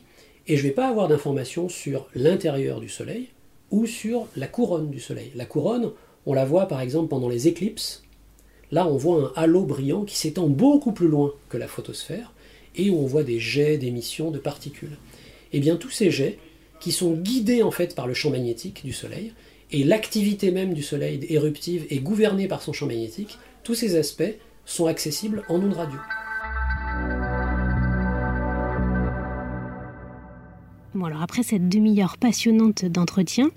et 0.47 0.57
je 0.57 0.63
ne 0.63 0.69
vais 0.69 0.75
pas 0.75 0.89
avoir 0.89 1.09
d'informations 1.09 1.69
sur 1.69 2.09
l'intérieur 2.15 2.81
du 2.81 2.89
Soleil 2.89 3.29
ou 3.71 3.87
sur 3.87 4.27
la 4.37 4.47
couronne 4.47 4.91
du 4.91 5.01
Soleil. 5.01 5.33
La 5.35 5.45
couronne, 5.45 5.93
on 6.27 6.35
la 6.35 6.45
voit 6.45 6.67
par 6.67 6.81
exemple 6.81 7.09
pendant 7.09 7.29
les 7.29 7.49
éclipses. 7.49 8.03
Là, 8.71 8.87
on 8.87 8.97
voit 8.97 9.33
un 9.37 9.43
halo 9.43 9.63
brillant 9.63 10.05
qui 10.05 10.17
s'étend 10.17 10.47
beaucoup 10.47 10.93
plus 10.93 11.09
loin 11.09 11.33
que 11.49 11.57
la 11.57 11.69
photosphère, 11.69 12.33
et 12.77 12.91
où 12.91 12.99
on 12.99 13.07
voit 13.07 13.25
des 13.25 13.41
jets 13.41 13.79
d'émissions 13.79 14.31
de 14.31 14.39
particules. 14.39 14.97
Et 15.53 15.57
eh 15.57 15.61
bien 15.61 15.77
tous 15.77 15.91
ces 15.91 16.13
jets, 16.13 16.39
qui 16.81 16.93
sont 16.93 17.13
guidés 17.13 17.63
en 17.63 17.71
fait 17.71 17.95
par 17.95 18.07
le 18.07 18.15
champ 18.15 18.31
magnétique 18.31 18.85
du 18.85 18.93
Soleil, 18.93 19.33
et 19.71 19.85
l'activité 19.85 20.51
même 20.51 20.75
du 20.75 20.83
Soleil 20.83 21.25
éruptive 21.29 21.87
est 21.91 22.01
gouvernée 22.01 22.49
par 22.49 22.63
son 22.63 22.73
champ 22.73 22.87
magnétique, 22.87 23.39
tous 23.63 23.75
ces 23.75 23.97
aspects 23.97 24.35
sont 24.65 24.87
accessibles 24.87 25.45
en 25.49 25.57
ondes 25.57 25.75
radio. 25.75 25.99
Bon 30.95 31.05
alors 31.05 31.23
après 31.23 31.45
cette 31.45 31.69
demi-heure 31.69 32.19
passionnante 32.19 32.85
d'entretien, 32.85 33.51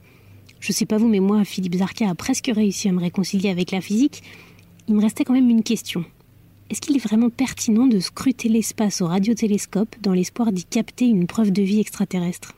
je 0.60 0.72
sais 0.72 0.86
pas 0.86 0.98
vous 0.98 1.08
mais 1.08 1.20
moi 1.20 1.44
Philippe 1.46 1.76
Zarka 1.76 2.08
a 2.10 2.16
presque 2.16 2.52
réussi 2.54 2.90
à 2.90 2.92
me 2.92 3.00
réconcilier 3.00 3.50
avec 3.50 3.72
la 3.72 3.82
physique, 3.82 4.22
il 4.88 4.96
me 4.96 5.02
restait 5.02 5.24
quand 5.24 5.34
même 5.34 5.50
une 5.50 5.64
question. 5.64 6.06
Est-ce 6.70 6.82
qu'il 6.82 6.96
est 6.96 7.04
vraiment 7.04 7.30
pertinent 7.30 7.88
de 7.88 8.00
scruter 8.00 8.50
l'espace 8.50 9.02
au 9.02 9.08
radiotélescope 9.08 9.96
dans 10.02 10.14
l'espoir 10.14 10.52
d'y 10.52 10.64
capter 10.64 11.06
une 11.06 11.28
preuve 11.28 11.52
de 11.52 11.62
vie 11.62 11.80
extraterrestre? 11.80 12.54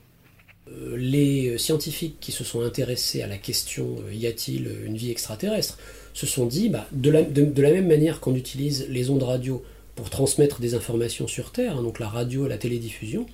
Les 0.95 1.57
scientifiques 1.57 2.17
qui 2.19 2.31
se 2.31 2.43
sont 2.43 2.61
intéressés 2.61 3.21
à 3.21 3.27
la 3.27 3.37
question 3.37 3.97
euh, 4.07 4.13
y 4.13 4.27
a-t-il 4.27 4.69
une 4.85 4.97
vie 4.97 5.11
extraterrestre 5.11 5.77
se 6.13 6.25
sont 6.25 6.45
dit, 6.45 6.69
bah, 6.69 6.87
de, 6.93 7.11
la, 7.11 7.71
même 7.71 7.87
manière 7.87 8.21
qu'on 8.21 8.35
utilise 8.35 8.87
les 8.89 9.09
ondes 9.09 9.23
radio 9.23 9.61
pour 9.95 10.09
transmettre 10.09 10.61
des 10.61 10.73
informations 10.73 11.27
sur 11.27 11.51
Terre, 11.51 11.77
hein, 11.77 11.83
donc 11.83 11.99
la 11.99 12.07
radio, 12.07 12.47
la 12.47 12.57
télédiffusion, 12.57 13.25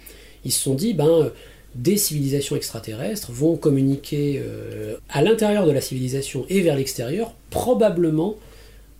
ils 0.45 0.51
se 0.51 0.61
sont 0.61 0.73
dit, 0.73 0.93
ben, 0.93 1.31
des 1.75 1.97
civilisations 1.97 2.55
extraterrestres 2.55 3.31
vont 3.31 3.55
communiquer 3.55 4.41
euh, 4.43 4.95
à 5.09 5.21
l'intérieur 5.21 5.65
de 5.65 5.71
la 5.71 5.81
civilisation 5.81 6.45
et 6.49 6.61
vers 6.61 6.75
l'extérieur, 6.75 7.33
probablement 7.49 8.35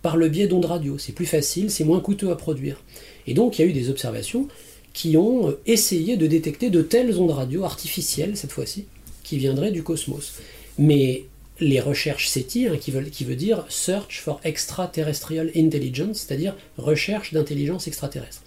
par 0.00 0.16
le 0.16 0.28
biais 0.28 0.46
d'ondes 0.46 0.64
radio. 0.64 0.96
C'est 0.98 1.12
plus 1.12 1.26
facile, 1.26 1.70
c'est 1.70 1.84
moins 1.84 2.00
coûteux 2.00 2.30
à 2.30 2.36
produire. 2.36 2.82
Et 3.26 3.34
donc 3.34 3.58
il 3.58 3.62
y 3.62 3.64
a 3.64 3.68
eu 3.68 3.72
des 3.72 3.90
observations 3.90 4.48
qui 4.92 5.16
ont 5.16 5.48
euh, 5.48 5.60
essayé 5.66 6.16
de 6.16 6.26
détecter 6.26 6.70
de 6.70 6.82
telles 6.82 7.18
ondes 7.18 7.30
radio 7.30 7.64
artificielles, 7.64 8.36
cette 8.36 8.52
fois-ci, 8.52 8.86
qui 9.22 9.38
viendraient 9.38 9.72
du 9.72 9.82
cosmos. 9.82 10.34
Mais 10.78 11.24
les 11.60 11.80
recherches 11.80 12.28
SETI, 12.28 12.68
hein, 12.68 12.76
qui, 12.78 12.90
veut 12.90 13.36
dire 13.36 13.64
Search 13.68 14.20
for 14.20 14.40
Extraterrestrial 14.44 15.50
Intelligence, 15.56 16.18
c'est-à-dire 16.18 16.56
recherche 16.76 17.32
d'intelligence 17.32 17.86
extraterrestre. 17.86 18.42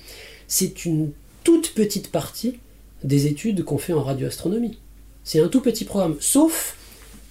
C'est 0.48 0.86
une 0.86 1.12
toute 1.44 1.74
petite 1.74 2.12
partie 2.12 2.60
des 3.04 3.28
études 3.28 3.64
qu'on 3.64 3.78
fait 3.78 3.94
en 3.94 4.04
radioastronomie. 4.04 4.80
C'est 5.24 5.40
un 5.40 5.48
tout 5.48 5.62
petit 5.62 5.86
programme, 5.86 6.18
sauf 6.20 6.76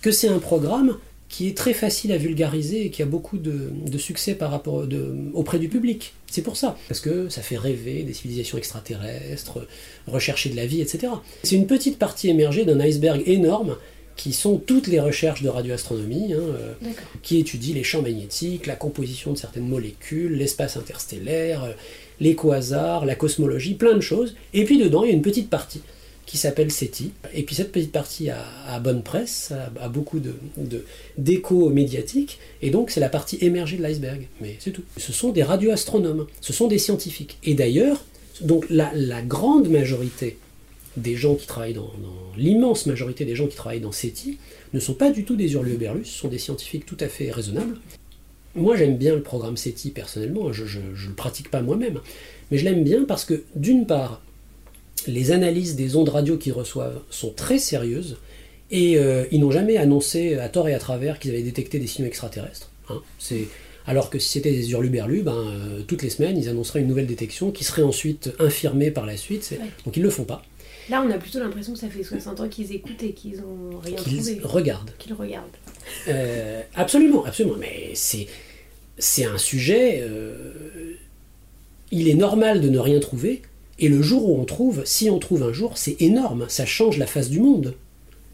que 0.00 0.10
c'est 0.10 0.28
un 0.28 0.38
programme 0.38 0.98
qui 1.34 1.48
est 1.48 1.56
très 1.56 1.74
facile 1.74 2.12
à 2.12 2.16
vulgariser 2.16 2.86
et 2.86 2.90
qui 2.90 3.02
a 3.02 3.06
beaucoup 3.06 3.38
de, 3.38 3.98
succès 3.98 4.36
par 4.36 4.52
rapport 4.52 4.86
auprès 5.32 5.58
du 5.58 5.68
public. 5.68 6.12
C'est 6.30 6.42
pour 6.42 6.56
ça, 6.56 6.76
parce 6.86 7.00
que 7.00 7.28
ça 7.28 7.42
fait 7.42 7.56
rêver 7.56 8.04
des 8.04 8.12
civilisations 8.12 8.56
extraterrestres, 8.56 9.66
rechercher 10.06 10.50
de 10.50 10.54
la 10.54 10.64
vie, 10.64 10.80
etc. 10.80 11.12
C'est 11.42 11.56
une 11.56 11.66
petite 11.66 11.98
partie 11.98 12.28
émergée 12.28 12.64
d'un 12.64 12.78
iceberg 12.78 13.20
énorme 13.26 13.76
qui 14.14 14.32
sont 14.32 14.58
toutes 14.58 14.86
les 14.86 15.00
recherches 15.00 15.42
de 15.42 15.48
radioastronomie, 15.48 16.34
hein, 16.34 16.38
euh, 16.38 16.72
qui 17.22 17.40
étudient 17.40 17.74
les 17.74 17.82
champs 17.82 18.02
magnétiques, 18.02 18.66
la 18.66 18.76
composition 18.76 19.32
de 19.32 19.38
certaines 19.38 19.66
molécules, 19.66 20.36
l'espace 20.36 20.76
interstellaire, 20.76 21.64
euh, 21.64 21.72
les 22.20 22.36
quasars, 22.36 23.06
la 23.06 23.16
cosmologie, 23.16 23.74
plein 23.74 23.94
de 23.94 24.00
choses. 24.00 24.36
Et 24.52 24.62
puis 24.62 24.78
dedans, 24.78 25.02
il 25.02 25.08
y 25.08 25.12
a 25.12 25.16
une 25.16 25.22
petite 25.22 25.50
partie 25.50 25.80
qui 26.26 26.38
s'appelle 26.38 26.70
SETI. 26.70 27.12
Et 27.34 27.42
puis 27.42 27.54
cette 27.54 27.72
petite 27.72 27.92
partie 27.92 28.30
a, 28.30 28.80
bonne 28.80 29.02
presse, 29.02 29.52
a, 29.80 29.88
beaucoup 29.88 30.20
d'écho 31.18 31.68
de, 31.68 31.74
médiatique, 31.74 32.38
et 32.62 32.70
donc 32.70 32.90
c'est 32.90 33.00
la 33.00 33.08
partie 33.08 33.38
émergée 33.40 33.76
de 33.76 33.82
l'iceberg. 33.82 34.26
Mais 34.40 34.56
c'est 34.58 34.70
tout. 34.70 34.84
Ce 34.96 35.12
sont 35.12 35.30
des 35.30 35.42
radioastronomes, 35.42 36.26
ce 36.40 36.52
sont 36.52 36.68
des 36.68 36.78
scientifiques. 36.78 37.38
Et 37.44 37.54
d'ailleurs, 37.54 38.04
donc 38.40 38.66
la, 38.70 39.22
grande 39.22 39.68
majorité 39.68 40.38
des 40.96 41.16
gens 41.16 41.34
qui 41.34 41.46
travaillent 41.46 41.74
dans, 41.74 41.92
l'immense 42.36 42.86
majorité 42.86 43.24
des 43.24 43.34
gens 43.34 43.46
qui 43.46 43.56
travaillent 43.56 43.80
dans 43.80 43.92
SETI 43.92 44.38
ne 44.72 44.80
sont 44.80 44.94
pas 44.94 45.10
du 45.10 45.24
tout 45.24 45.36
des 45.36 45.52
hurluberlus, 45.52 46.04
ce 46.04 46.18
sont 46.18 46.28
des 46.28 46.38
scientifiques 46.38 46.86
tout 46.86 46.96
à 47.00 47.08
fait 47.08 47.30
raisonnables. 47.30 47.78
Moi 48.56 48.76
j'aime 48.76 48.96
bien 48.96 49.14
le 49.14 49.22
programme 49.22 49.56
SETI 49.56 49.90
personnellement, 49.90 50.52
je 50.52 50.78
ne 50.78 51.08
le 51.08 51.14
pratique 51.14 51.50
pas 51.50 51.62
moi-même, 51.62 52.00
mais 52.50 52.58
je 52.58 52.64
l'aime 52.64 52.84
bien 52.84 53.04
parce 53.04 53.24
que 53.24 53.42
d'une 53.56 53.86
part, 53.86 54.22
les 55.06 55.32
analyses 55.32 55.76
des 55.76 55.96
ondes 55.96 56.08
radio 56.08 56.36
qu'ils 56.36 56.52
reçoivent 56.52 57.00
sont 57.10 57.30
très 57.30 57.58
sérieuses 57.58 58.16
et 58.70 58.98
euh, 58.98 59.24
ils 59.30 59.40
n'ont 59.40 59.50
jamais 59.50 59.76
annoncé 59.76 60.36
à 60.36 60.48
tort 60.48 60.68
et 60.68 60.74
à 60.74 60.78
travers 60.78 61.18
qu'ils 61.18 61.32
avaient 61.32 61.42
détecté 61.42 61.78
des 61.78 61.86
signaux 61.86 62.08
extraterrestres. 62.08 62.70
Hein. 62.90 63.00
alors 63.86 64.10
que 64.10 64.18
si 64.18 64.28
c'était 64.28 64.50
des 64.50 64.72
hurluberlus, 64.72 65.22
ben, 65.22 65.32
euh, 65.32 65.80
toutes 65.86 66.02
les 66.02 66.10
semaines 66.10 66.36
ils 66.36 66.48
annonceraient 66.48 66.80
une 66.80 66.88
nouvelle 66.88 67.06
détection 67.06 67.50
qui 67.50 67.64
serait 67.64 67.82
ensuite 67.82 68.30
infirmée 68.38 68.90
par 68.90 69.06
la 69.06 69.16
suite. 69.16 69.54
Donc 69.84 69.96
ils 69.96 70.00
ne 70.00 70.04
le 70.04 70.10
font 70.10 70.24
pas. 70.24 70.42
Là, 70.90 71.02
on 71.06 71.10
a 71.10 71.16
plutôt 71.16 71.38
l'impression 71.38 71.72
que 71.72 71.78
ça 71.78 71.88
fait 71.88 72.02
60 72.02 72.40
ans 72.40 72.48
qu'ils 72.48 72.72
écoutent 72.72 73.02
et 73.02 73.12
qu'ils 73.12 73.38
n'ont 73.38 73.78
rien 73.78 73.96
qu'ils 73.96 74.18
trouvé. 74.18 74.40
Regardent. 74.42 74.90
Qu'ils 74.98 75.14
regardent. 75.14 75.46
Euh, 76.08 76.60
absolument, 76.74 77.24
absolument. 77.24 77.56
Mais 77.58 77.92
c'est, 77.94 78.26
c'est 78.98 79.24
un 79.24 79.38
sujet. 79.38 80.04
il 81.90 82.08
est 82.08 82.14
normal 82.14 82.60
de 82.60 82.68
ne 82.68 82.78
rien 82.78 83.00
trouver 83.00 83.40
et 83.78 83.88
le 83.88 84.02
jour 84.02 84.28
où 84.28 84.38
on 84.40 84.44
trouve, 84.44 84.82
si 84.84 85.10
on 85.10 85.18
trouve 85.18 85.42
un 85.42 85.52
jour, 85.52 85.76
c'est 85.76 86.00
énorme, 86.00 86.46
ça 86.48 86.66
change 86.66 86.98
la 86.98 87.06
face 87.06 87.28
du 87.28 87.40
monde. 87.40 87.74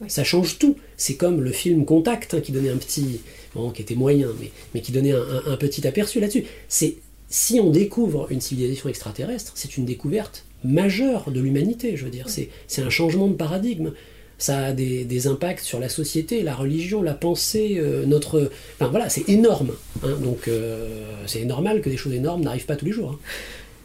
Ça 0.09 0.25
change 0.25 0.59
tout. 0.59 0.77
C'est 0.97 1.17
comme 1.17 1.43
le 1.43 1.53
film 1.53 1.85
Contact 1.85 2.35
hein, 2.35 2.41
qui 2.41 2.53
donnait 2.53 2.71
un 2.71 2.79
petit, 2.79 3.21
bon, 3.55 3.71
qui 3.71 3.83
était 3.83 3.95
moyen, 3.95 4.29
mais, 4.41 4.51
mais 4.75 4.81
qui 4.81 4.93
donnait 4.93 5.13
un, 5.13 5.57
petit 5.57 5.87
aperçu 5.87 6.21
là-dessus. 6.21 6.45
C'est 6.69 6.97
si 7.29 7.61
on 7.61 7.71
découvre 7.71 8.27
une 8.31 8.41
civilisation 8.41 8.89
extraterrestre, 8.89 9.53
c'est 9.55 9.77
une 9.77 9.85
découverte 9.85 10.45
majeure 10.65 11.31
de 11.31 11.41
l'humanité. 11.41 11.97
Je 11.97 12.05
veux 12.05 12.11
dire, 12.11 12.29
c'est 12.29 12.83
un 12.83 12.91
changement 12.91 13.29
de 13.29 13.35
paradigme. 13.35 13.93
Ça 14.39 14.65
a 14.67 14.73
des, 14.73 15.27
impacts 15.27 15.65
sur 15.65 15.81
la 15.81 15.91
société, 15.91 16.43
la 16.43 16.55
religion, 16.55 17.03
la 17.03 17.13
pensée, 17.13 17.75
euh, 17.77 18.07
notre. 18.07 18.51
Enfin 18.77 18.91
voilà, 18.91 19.11
c'est 19.11 19.29
énorme. 19.29 19.73
Hein. 20.03 20.17
donc 20.23 20.49
euh, 20.49 21.05
c'est 21.27 21.45
normal 21.45 21.83
que 21.83 21.91
des 21.91 21.99
choses 21.99 22.15
énormes 22.15 22.43
n'arrivent 22.43 22.65
pas 22.65 22.77
tous 22.77 22.87
les 22.87 22.93
jours. 22.93 23.11
Hein. 23.11 23.19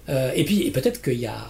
Euh, 0.10 0.32
et 0.36 0.44
puis 0.44 0.70
peut-être 0.72 1.02
qu'il 1.02 1.18
n'y 1.18 1.26
a 1.26 1.46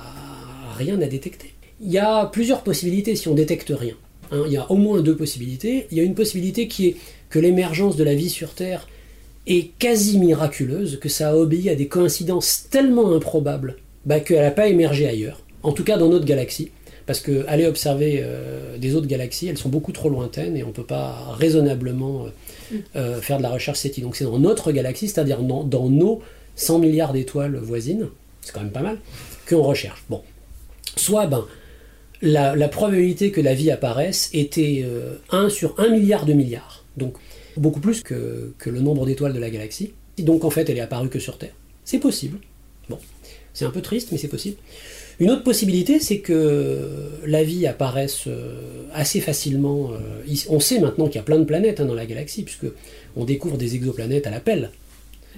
rien 0.77 1.01
à 1.01 1.07
détecter. 1.07 1.53
Il 1.81 1.91
y 1.91 1.97
a 1.97 2.25
plusieurs 2.25 2.61
possibilités 2.61 3.15
si 3.15 3.27
on 3.27 3.33
détecte 3.33 3.73
rien. 3.75 3.95
Hein. 4.31 4.43
il 4.47 4.53
y 4.53 4.57
a 4.57 4.69
au 4.71 4.75
moins 4.75 5.01
deux 5.01 5.15
possibilités. 5.15 5.87
Il 5.91 5.97
y 5.97 6.01
a 6.01 6.03
une 6.03 6.15
possibilité 6.15 6.67
qui 6.67 6.87
est 6.87 6.95
que 7.29 7.39
l'émergence 7.39 7.95
de 7.95 8.03
la 8.03 8.15
vie 8.15 8.29
sur 8.29 8.53
Terre 8.53 8.87
est 9.47 9.77
quasi 9.77 10.17
miraculeuse, 10.17 10.99
que 10.99 11.09
ça 11.09 11.31
a 11.31 11.35
obéi 11.35 11.69
à 11.69 11.75
des 11.75 11.87
coïncidences 11.87 12.67
tellement 12.69 13.13
improbables 13.13 13.75
bah, 14.05 14.19
qu'elle 14.19 14.41
n'a 14.41 14.51
pas 14.51 14.67
émergé 14.67 15.07
ailleurs, 15.07 15.41
en 15.63 15.71
tout 15.71 15.83
cas 15.83 15.97
dans 15.97 16.09
notre 16.09 16.25
galaxie. 16.25 16.71
Parce 17.05 17.19
que 17.19 17.45
aller 17.47 17.67
observer 17.67 18.21
euh, 18.23 18.79
des 18.79 18.95
autres 18.95 19.05
galaxies, 19.05 19.47
elles 19.47 19.59
sont 19.59 19.69
beaucoup 19.69 19.91
trop 19.91 20.09
lointaines 20.09 20.57
et 20.57 20.63
on 20.63 20.69
ne 20.69 20.73
peut 20.73 20.83
pas 20.83 21.35
raisonnablement 21.37 22.25
euh, 22.95 23.17
mm. 23.17 23.21
faire 23.21 23.37
de 23.37 23.43
la 23.43 23.51
recherche 23.51 23.77
SETI. 23.77 24.01
Donc 24.01 24.15
c'est 24.15 24.23
dans 24.23 24.39
notre 24.39 24.71
galaxie, 24.71 25.07
c'est-à-dire 25.07 25.41
dans, 25.41 25.63
dans, 25.63 25.87
nos 25.87 26.21
100 26.55 26.79
milliards 26.79 27.13
d'étoiles 27.13 27.57
voisines, 27.57 28.07
c'est 28.45 28.53
quand 28.53 28.61
même 28.61 28.71
pas 28.71 28.83
mal, 28.83 28.99
qu'on 29.49 29.63
recherche. 29.63 30.03
Bon. 30.07 30.21
Soit, 30.95 31.25
ben, 31.25 31.45
la, 32.21 32.67
probabilité 32.67 33.31
que 33.31 33.41
la 33.41 33.55
vie 33.55 33.71
apparaisse 33.71 34.29
était 34.33 34.85
1 35.31 35.45
euh, 35.45 35.49
sur 35.49 35.79
1 35.79 35.89
milliard 35.89 36.25
de 36.25 36.33
milliards. 36.33 36.85
Donc, 36.95 37.15
beaucoup 37.57 37.79
plus 37.79 38.01
que, 38.01 38.53
le 38.65 38.79
nombre 38.79 39.05
d'étoiles 39.07 39.33
de 39.33 39.39
la 39.39 39.49
galaxie. 39.49 39.93
Donc, 40.19 40.45
en 40.45 40.51
fait, 40.51 40.69
elle 40.69 40.77
est 40.77 40.81
apparue 40.81 41.09
que 41.09 41.19
sur 41.19 41.39
Terre. 41.39 41.55
C'est 41.83 41.99
possible. 41.99 42.37
Bon. 42.87 42.99
C'est 43.53 43.65
un 43.65 43.71
peu 43.71 43.81
triste, 43.81 44.09
mais 44.11 44.19
c'est 44.19 44.27
possible. 44.27 44.57
Une 45.19 45.31
autre 45.31 45.43
possibilité, 45.43 45.99
c'est 45.99 46.19
que 46.19 47.09
la 47.25 47.43
vie 47.43 47.65
apparaisse 47.65 48.27
euh, 48.27 48.83
assez 48.93 49.21
facilement. 49.21 49.91
Euh, 49.93 50.35
on 50.49 50.59
sait 50.59 50.79
maintenant 50.79 51.07
qu'il 51.07 51.15
y 51.15 51.19
a 51.19 51.23
plein 51.23 51.39
de 51.39 51.45
planètes 51.45 51.79
hein, 51.79 51.85
dans 51.85 51.95
la 51.95 52.05
galaxie, 52.05 52.43
puisque 52.43 52.67
on 53.15 53.25
découvre 53.25 53.57
des 53.57 53.73
exoplanètes 53.75 54.27
à 54.27 54.29
la 54.29 54.39
pelle. 54.39 54.69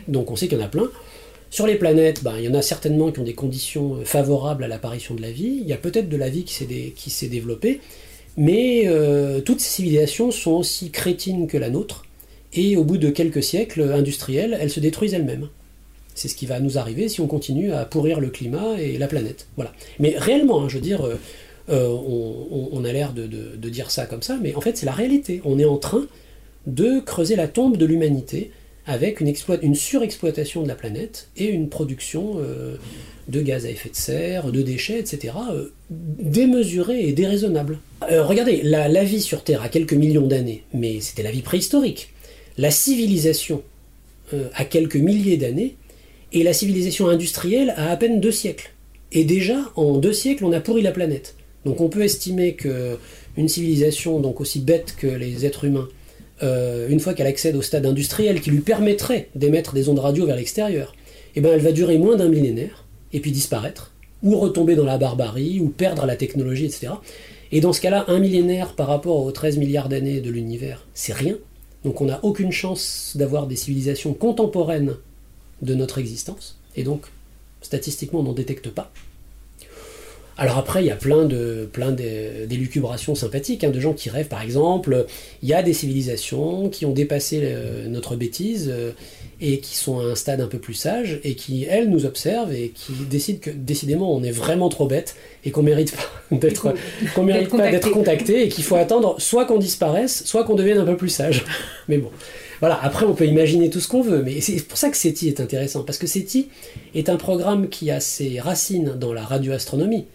Donc 0.07 0.29
on 0.31 0.35
sait 0.35 0.47
qu'il 0.47 0.57
y 0.57 0.61
en 0.61 0.65
a 0.65 0.69
plein. 0.69 0.89
Sur 1.49 1.65
les 1.65 1.75
planètes, 1.75 2.23
ben, 2.23 2.35
il 2.37 2.43
y 2.43 2.47
en 2.47 2.53
a 2.53 2.61
certainement 2.61 3.11
qui 3.11 3.19
ont 3.19 3.23
des 3.23 3.33
conditions 3.33 3.99
favorables 4.03 4.63
à 4.63 4.67
l'apparition 4.67 5.15
de 5.15 5.21
la 5.21 5.31
vie. 5.31 5.59
Il 5.61 5.67
y 5.67 5.73
a 5.73 5.77
peut-être 5.77 6.09
de 6.09 6.17
la 6.17 6.29
vie 6.29 6.43
qui 6.43 7.09
s'est 7.09 7.27
développée. 7.27 7.79
Mais 8.37 8.83
euh, 8.85 9.41
toutes 9.41 9.59
ces 9.59 9.69
civilisations 9.69 10.29
sont 10.29 10.51
aussi 10.51 10.91
crétines 10.91 11.47
que 11.47 11.57
la 11.57 11.69
nôtre. 11.69 12.05
Et 12.53 12.77
au 12.77 12.83
bout 12.83 12.97
de 12.97 13.09
quelques 13.09 13.43
siècles 13.43 13.91
industriels, 13.91 14.57
elles 14.59 14.69
se 14.69 14.79
détruisent 14.79 15.13
elles-mêmes. 15.13 15.49
C'est 16.13 16.27
ce 16.27 16.35
qui 16.35 16.45
va 16.45 16.59
nous 16.59 16.77
arriver 16.77 17.09
si 17.09 17.19
on 17.19 17.27
continue 17.27 17.73
à 17.73 17.85
pourrir 17.85 18.19
le 18.19 18.29
climat 18.29 18.79
et 18.79 18.97
la 18.97 19.07
planète. 19.07 19.47
Voilà. 19.55 19.73
Mais 19.99 20.15
réellement, 20.17 20.63
hein, 20.63 20.69
je 20.69 20.75
veux 20.75 20.81
dire, 20.81 21.05
euh, 21.05 21.15
euh, 21.69 21.87
on, 21.89 22.83
a 22.85 22.93
l'air 22.93 23.13
de, 23.13 23.69
dire 23.69 23.91
ça 23.91 24.05
comme 24.05 24.21
ça, 24.21 24.37
mais 24.41 24.55
en 24.55 24.61
fait 24.61 24.77
c'est 24.77 24.85
la 24.85 24.93
réalité. 24.93 25.41
On 25.43 25.59
est 25.59 25.65
en 25.65 25.77
train 25.77 26.07
de 26.65 26.99
creuser 26.99 27.35
la 27.35 27.47
tombe 27.47 27.77
de 27.77 27.85
l'humanité 27.85 28.51
avec 28.87 29.19
une, 29.19 29.75
surexploitation 29.75 30.63
de 30.63 30.67
la 30.67 30.75
planète 30.75 31.29
et 31.37 31.45
une 31.45 31.69
production 31.69 32.37
euh, 32.37 32.77
de 33.27 33.41
gaz 33.41 33.65
à 33.65 33.69
effet 33.69 33.89
de 33.89 33.95
serre, 33.95 34.51
de 34.51 34.61
déchets, 34.61 34.99
etc., 34.99 35.33
démesurée 35.89 37.07
et 37.07 37.11
déraisonnable. 37.11 37.79
regardez, 38.01 38.61
la, 38.63 39.03
vie 39.03 39.21
sur 39.21 39.43
Terre 39.43 39.61
a 39.61 39.69
quelques 39.69 39.93
millions 39.93 40.25
d'années, 40.25 40.63
mais 40.73 41.01
c'était 41.01 41.23
la 41.23 41.31
vie 41.31 41.41
préhistorique. 41.41 42.13
La 42.57 42.71
civilisation 42.71 43.61
a 44.55 44.65
quelques 44.65 44.95
milliers 44.95 45.37
d'années, 45.37 45.75
et 46.33 46.43
la 46.43 46.53
civilisation 46.53 47.07
industrielle 47.07 47.73
a 47.77 47.91
à 47.91 47.97
peine 47.97 48.19
deux 48.19 48.31
siècles. 48.31 48.71
Et 49.11 49.23
déjà, 49.23 49.71
en 49.75 49.97
deux 49.97 50.13
siècles, 50.13 50.45
on 50.45 50.51
a 50.51 50.59
pourri 50.59 50.81
la 50.81 50.91
planète. 50.91 51.35
Donc 51.65 51.81
on 51.81 51.89
peut 51.89 52.03
estimer 52.03 52.53
que 52.53 52.97
une 53.37 53.47
civilisation 53.47 54.19
donc 54.19 54.41
aussi 54.41 54.59
bête 54.59 54.95
que 54.97 55.07
les 55.07 55.45
êtres 55.45 55.65
humains, 55.65 55.87
euh, 56.43 56.87
une 56.89 56.99
fois 56.99 57.13
qu'elle 57.13 57.27
accède 57.27 57.55
au 57.55 57.61
stade 57.61 57.85
industriel 57.85 58.41
qui 58.41 58.51
lui 58.51 58.61
permettrait 58.61 59.29
d'émettre 59.35 59.73
des 59.73 59.89
ondes 59.89 59.99
radio 59.99 60.25
vers 60.25 60.35
l'extérieur, 60.35 60.95
eh 61.35 61.41
ben 61.41 61.53
elle 61.53 61.61
va 61.61 61.71
durer 61.71 61.97
moins 61.97 62.15
d'un 62.15 62.29
millénaire, 62.29 62.85
et 63.13 63.19
puis 63.19 63.31
disparaître, 63.31 63.93
ou 64.23 64.37
retomber 64.37 64.75
dans 64.75 64.85
la 64.85 64.97
barbarie, 64.97 65.59
ou 65.59 65.69
perdre 65.69 66.05
la 66.05 66.15
technologie, 66.15 66.65
etc. 66.65 66.93
Et 67.51 67.61
dans 67.61 67.73
ce 67.73 67.81
cas-là, 67.81 68.05
un 68.07 68.19
millénaire 68.19 68.73
par 68.73 68.87
rapport 68.87 69.23
aux 69.23 69.31
13 69.31 69.57
milliards 69.57 69.89
d'années 69.89 70.21
de 70.21 70.29
l'univers, 70.29 70.85
c'est 70.93 71.13
rien. 71.13 71.35
Donc 71.85 72.01
on 72.01 72.05
n'a 72.05 72.19
aucune 72.23 72.51
chance 72.51 73.13
d'avoir 73.15 73.47
des 73.47 73.55
civilisations 73.55 74.13
contemporaines 74.13 74.95
de 75.61 75.73
notre 75.73 75.97
existence, 75.97 76.57
et 76.75 76.83
donc 76.83 77.05
statistiquement 77.61 78.19
on 78.19 78.23
n'en 78.23 78.33
détecte 78.33 78.69
pas. 78.69 78.91
Alors 80.37 80.57
après, 80.57 80.83
il 80.83 80.87
y 80.87 80.91
a 80.91 80.95
plein 80.95 81.25
de 81.25 81.67
plein 81.71 81.91
d'élucubrations 81.91 83.15
sympathiques, 83.15 83.63
hein, 83.63 83.71
de 83.71 83.79
gens 83.79 83.93
qui 83.93 84.09
rêvent, 84.09 84.27
par 84.27 84.41
exemple, 84.41 85.07
il 85.41 85.49
y 85.49 85.53
a 85.53 85.63
des 85.63 85.73
civilisations 85.73 86.69
qui 86.69 86.85
ont 86.85 86.91
dépassé 86.91 87.41
euh, 87.43 87.87
notre 87.87 88.15
bêtise 88.15 88.71
euh, 88.71 88.91
et 89.41 89.59
qui 89.59 89.75
sont 89.75 89.99
à 89.99 90.03
un 90.03 90.15
stade 90.15 90.39
un 90.41 90.47
peu 90.47 90.59
plus 90.59 90.75
sage 90.75 91.19
et 91.23 91.35
qui, 91.35 91.65
elles, 91.65 91.89
nous 91.89 92.05
observent 92.05 92.53
et 92.53 92.71
qui 92.73 92.93
décident 93.09 93.39
que 93.39 93.49
décidément 93.49 94.15
on 94.15 94.23
est 94.23 94.31
vraiment 94.31 94.69
trop 94.69 94.87
bête 94.87 95.15
et 95.43 95.51
qu'on 95.51 95.63
mérite 95.63 95.95
pas 95.95 96.03
d'être 96.37 96.73
qu'on 97.15 97.23
mérite 97.23 97.49
pas 97.49 97.71
d'être 97.71 97.91
contacté 97.91 98.43
et 98.43 98.49
qu'il 98.49 98.63
faut 98.63 98.75
attendre 98.75 99.19
soit 99.19 99.45
qu'on 99.45 99.57
disparaisse, 99.57 100.23
soit 100.25 100.43
qu'on 100.43 100.55
devienne 100.55 100.77
un 100.77 100.85
peu 100.85 100.97
plus 100.97 101.09
sage. 101.09 101.45
Mais 101.87 101.97
bon. 101.97 102.11
Voilà, 102.59 102.79
après 102.81 103.05
on 103.05 103.13
peut 103.13 103.27
imaginer 103.27 103.69
tout 103.69 103.79
ce 103.79 103.87
qu'on 103.87 104.01
veut, 104.01 104.23
mais 104.23 104.41
c'est 104.41 104.59
pour 104.67 104.79
ça 104.79 104.89
que 104.89 104.97
SETI 104.97 105.27
est 105.27 105.39
intéressant, 105.39 105.83
parce 105.83 105.99
que 105.99 106.07
SETI 106.07 106.47
est 106.95 107.07
un 107.07 107.15
programme 107.15 107.69
qui 107.69 107.91
a 107.91 107.99
ses 107.99 108.39
racines 108.39 108.95
dans 108.99 109.13
la 109.13 109.21
radioastronomie, 109.21 110.05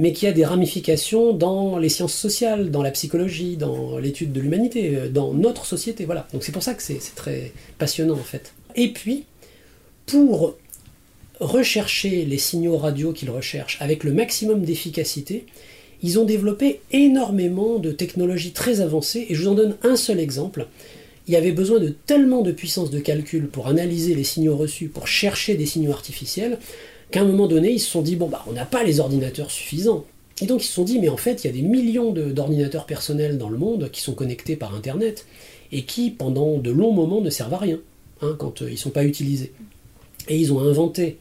mais 0.00 0.14
qui 0.14 0.26
a 0.26 0.32
des 0.32 0.46
ramifications 0.46 1.34
dans 1.34 1.76
les 1.76 1.90
sciences 1.90 2.14
sociales, 2.14 2.70
dans 2.70 2.82
la 2.82 2.90
psychologie, 2.90 3.58
dans 3.58 3.98
l'étude 3.98 4.32
de 4.32 4.40
l'humanité, 4.40 4.96
euh, 4.96 5.08
dans 5.10 5.34
notre 5.34 5.66
société. 5.66 6.06
Voilà, 6.06 6.26
donc 6.32 6.42
c'est 6.42 6.52
pour 6.52 6.62
ça 6.62 6.72
que 6.72 6.82
c'est 6.82 6.98
très 7.14 7.52
passionnant 7.76 8.14
en 8.14 8.24
fait. 8.24 8.54
Et 8.76 8.94
puis, 8.94 9.26
pour 10.06 10.54
rechercher 11.38 12.24
les 12.24 12.38
signaux 12.38 12.78
radio 12.78 13.12
qu'ils 13.12 13.30
recherchent 13.30 13.76
avec 13.80 14.02
le 14.02 14.12
maximum 14.14 14.62
d'efficacité, 14.62 15.44
ils 16.02 16.18
ont 16.18 16.24
développé 16.24 16.80
énormément 16.92 17.78
de 17.78 17.92
technologies 17.92 18.52
très 18.52 18.80
avancées, 18.80 19.26
et 19.28 19.34
je 19.34 19.42
vous 19.42 19.48
en 19.48 19.54
donne 19.54 19.76
un 19.82 19.96
seul 19.96 20.18
exemple 20.18 20.66
il 21.30 21.34
y 21.34 21.36
avait 21.36 21.52
besoin 21.52 21.78
de 21.78 21.90
tellement 21.90 22.42
de 22.42 22.50
puissance 22.50 22.90
de 22.90 22.98
calcul 22.98 23.46
pour 23.46 23.68
analyser 23.68 24.16
les 24.16 24.24
signaux 24.24 24.56
reçus, 24.56 24.88
pour 24.88 25.06
chercher 25.06 25.54
des 25.54 25.64
signaux 25.64 25.92
artificiels, 25.92 26.58
qu'à 27.10 27.20
un 27.20 27.24
moment 27.24 27.46
donné, 27.46 27.72
ils 27.72 27.80
se 27.80 27.90
sont 27.90 28.02
dit, 28.02 28.16
bon, 28.16 28.28
bah, 28.28 28.44
on 28.48 28.52
n'a 28.52 28.64
pas 28.64 28.84
les 28.84 29.00
ordinateurs 29.00 29.50
suffisants. 29.50 30.04
Et 30.42 30.46
donc 30.46 30.62
ils 30.62 30.66
se 30.66 30.72
sont 30.72 30.84
dit, 30.84 30.98
mais 30.98 31.08
en 31.08 31.16
fait, 31.16 31.44
il 31.44 31.48
y 31.48 31.50
a 31.50 31.52
des 31.52 31.62
millions 31.62 32.12
d'ordinateurs 32.12 32.86
personnels 32.86 33.36
dans 33.36 33.50
le 33.50 33.58
monde 33.58 33.90
qui 33.90 34.00
sont 34.00 34.14
connectés 34.14 34.56
par 34.56 34.74
Internet, 34.74 35.26
et 35.72 35.84
qui, 35.84 36.10
pendant 36.10 36.58
de 36.58 36.70
longs 36.70 36.92
moments, 36.92 37.20
ne 37.20 37.30
servent 37.30 37.54
à 37.54 37.58
rien, 37.58 37.78
hein, 38.22 38.34
quand 38.38 38.62
euh, 38.62 38.68
ils 38.68 38.74
ne 38.74 38.78
sont 38.78 38.90
pas 38.90 39.04
utilisés. 39.04 39.52
Et 40.28 40.36
ils 40.36 40.52
ont 40.52 40.60
inventé 40.60 41.18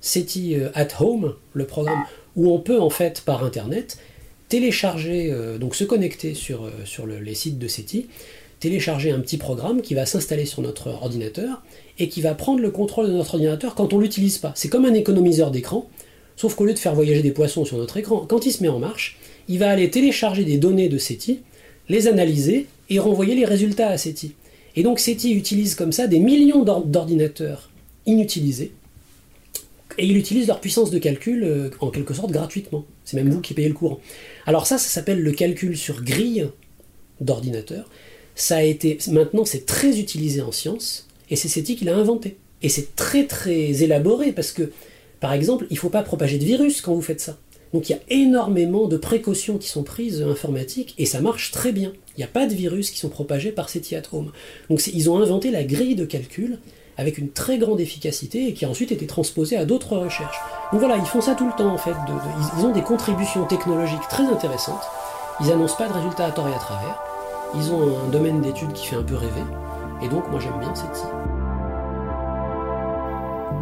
SETI 0.00 0.54
euh, 0.54 0.68
at 0.74 0.88
Home, 1.00 1.34
le 1.52 1.66
programme 1.66 2.04
où 2.36 2.52
on 2.52 2.60
peut, 2.60 2.80
en 2.80 2.90
fait, 2.90 3.22
par 3.22 3.42
Internet, 3.42 3.98
télécharger, 4.48 5.30
euh, 5.32 5.58
donc 5.58 5.74
se 5.74 5.84
connecter 5.84 6.34
sur, 6.34 6.70
sur 6.84 7.06
les 7.06 7.34
sites 7.34 7.58
de 7.58 7.66
SETI, 7.66 8.06
télécharger 8.60 9.10
un 9.10 9.20
petit 9.20 9.36
programme 9.36 9.82
qui 9.82 9.94
va 9.94 10.06
s'installer 10.06 10.46
sur 10.46 10.62
notre 10.62 10.88
ordinateur 10.88 11.62
et 11.98 12.08
qui 12.08 12.20
va 12.20 12.34
prendre 12.34 12.60
le 12.60 12.70
contrôle 12.70 13.08
de 13.08 13.12
notre 13.12 13.34
ordinateur 13.34 13.74
quand 13.74 13.92
on 13.92 13.98
l'utilise 13.98 14.38
pas. 14.38 14.52
C'est 14.54 14.68
comme 14.68 14.84
un 14.84 14.94
économiseur 14.94 15.50
d'écran, 15.50 15.88
sauf 16.36 16.54
qu'au 16.54 16.64
lieu 16.64 16.74
de 16.74 16.78
faire 16.78 16.94
voyager 16.94 17.22
des 17.22 17.30
poissons 17.30 17.64
sur 17.64 17.78
notre 17.78 17.96
écran, 17.96 18.24
quand 18.28 18.46
il 18.46 18.52
se 18.52 18.62
met 18.62 18.68
en 18.68 18.78
marche, 18.78 19.18
il 19.48 19.58
va 19.58 19.70
aller 19.70 19.90
télécharger 19.90 20.44
des 20.44 20.58
données 20.58 20.88
de 20.88 20.98
SETI, 20.98 21.40
les 21.88 22.06
analyser 22.06 22.66
et 22.90 22.98
renvoyer 22.98 23.34
les 23.34 23.44
résultats 23.44 23.88
à 23.88 23.98
SETI. 23.98 24.32
Et 24.76 24.82
donc 24.82 25.00
SETI 25.00 25.32
utilise 25.32 25.74
comme 25.74 25.92
ça 25.92 26.06
des 26.06 26.18
millions 26.18 26.62
d'ordinateurs 26.62 27.70
inutilisés, 28.06 28.72
et 29.98 30.06
il 30.06 30.16
utilise 30.16 30.46
leur 30.46 30.60
puissance 30.60 30.90
de 30.90 30.98
calcul 30.98 31.42
euh, 31.42 31.70
en 31.80 31.90
quelque 31.90 32.14
sorte 32.14 32.30
gratuitement. 32.30 32.84
C'est 33.04 33.16
même 33.16 33.30
vous 33.30 33.40
qui 33.40 33.52
payez 33.52 33.68
le 33.68 33.74
courant. 33.74 33.98
Alors 34.46 34.66
ça, 34.66 34.78
ça 34.78 34.88
s'appelle 34.88 35.20
le 35.20 35.32
calcul 35.32 35.76
sur 35.76 36.02
grille 36.02 36.48
d'ordinateur 37.20 37.90
ça 38.38 38.58
a 38.58 38.62
été, 38.62 38.98
maintenant 39.10 39.44
c'est 39.44 39.66
très 39.66 39.98
utilisé 39.98 40.40
en 40.40 40.52
science, 40.52 41.08
et 41.28 41.36
c'est 41.36 41.48
SETI 41.48 41.76
qui 41.76 41.84
l'a 41.84 41.96
inventé. 41.96 42.36
Et 42.62 42.68
c'est 42.68 42.94
très 42.96 43.26
très 43.26 43.82
élaboré, 43.82 44.32
parce 44.32 44.52
que, 44.52 44.70
par 45.20 45.32
exemple, 45.32 45.66
il 45.70 45.74
ne 45.74 45.78
faut 45.78 45.90
pas 45.90 46.02
propager 46.02 46.38
de 46.38 46.44
virus 46.44 46.80
quand 46.80 46.94
vous 46.94 47.02
faites 47.02 47.20
ça. 47.20 47.36
Donc 47.74 47.88
il 47.88 47.92
y 47.92 47.96
a 47.96 48.00
énormément 48.08 48.86
de 48.86 48.96
précautions 48.96 49.58
qui 49.58 49.68
sont 49.68 49.82
prises 49.82 50.22
informatiques, 50.22 50.94
et 50.98 51.04
ça 51.04 51.20
marche 51.20 51.50
très 51.50 51.72
bien. 51.72 51.92
Il 52.16 52.20
n'y 52.20 52.24
a 52.24 52.28
pas 52.28 52.46
de 52.46 52.54
virus 52.54 52.90
qui 52.90 52.98
sont 52.98 53.08
propagés 53.08 53.52
par 53.52 53.68
SETI 53.68 53.96
at 53.96 54.02
Home. 54.12 54.32
Donc 54.70 54.86
ils 54.86 55.10
ont 55.10 55.18
inventé 55.18 55.50
la 55.50 55.64
grille 55.64 55.96
de 55.96 56.04
calcul 56.04 56.58
avec 56.96 57.18
une 57.18 57.30
très 57.30 57.58
grande 57.58 57.80
efficacité 57.80 58.48
et 58.48 58.54
qui 58.54 58.64
a 58.64 58.68
ensuite 58.68 58.90
été 58.90 59.06
transposée 59.06 59.56
à 59.56 59.64
d'autres 59.64 59.96
recherches. 59.96 60.38
Donc 60.72 60.80
voilà, 60.80 60.96
ils 60.96 61.06
font 61.06 61.20
ça 61.20 61.34
tout 61.34 61.46
le 61.46 61.56
temps 61.56 61.72
en 61.72 61.78
fait. 61.78 61.94
ils, 62.58 62.64
ont 62.64 62.72
des 62.72 62.82
contributions 62.82 63.46
technologiques 63.46 64.08
très 64.08 64.24
intéressantes. 64.24 64.82
Ils 65.40 65.52
annoncent 65.52 65.76
pas 65.76 65.88
de 65.88 65.92
résultats 65.92 66.26
à 66.26 66.32
tort 66.32 66.48
et 66.48 66.54
à 66.54 66.58
travers. 66.58 67.07
Ils 67.54 67.72
ont 67.72 68.06
un 68.06 68.10
domaine 68.10 68.40
d'études 68.40 68.72
qui 68.72 68.88
fait 68.88 68.96
un 68.96 69.02
peu 69.02 69.14
rêver, 69.16 69.44
et 70.02 70.08
donc 70.08 70.28
moi 70.30 70.38
j'aime 70.38 70.58
bien 70.60 70.74
cette 70.74 70.98
île. 70.98 71.18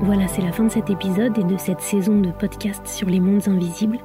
Voilà, 0.03 0.29
c'est 0.29 0.43
la 0.43 0.53
fin 0.53 0.65
de 0.65 0.71
cet 0.71 0.91
épisode 0.91 1.39
et 1.39 1.45
de 1.45 1.57
cette 1.57 1.81
saison 1.81 2.21
de 2.21 2.31
podcast 2.31 2.87
sur 2.87 3.09
les 3.09 3.21
mondes 3.21 3.49
invisibles. 3.49 3.99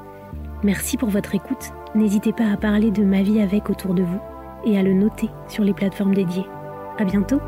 Merci 0.63 0.97
pour 0.97 1.09
votre 1.09 1.35
écoute. 1.35 1.71
N'hésitez 1.95 2.31
pas 2.31 2.49
à 2.51 2.57
parler 2.57 2.91
de 2.91 3.03
ma 3.03 3.23
vie 3.23 3.41
avec 3.41 3.69
autour 3.69 3.93
de 3.93 4.03
vous 4.03 4.21
et 4.65 4.77
à 4.77 4.83
le 4.83 4.93
noter 4.93 5.29
sur 5.47 5.63
les 5.63 5.73
plateformes 5.73 6.13
dédiées. 6.13 6.45
À 6.97 7.03
bientôt! 7.03 7.41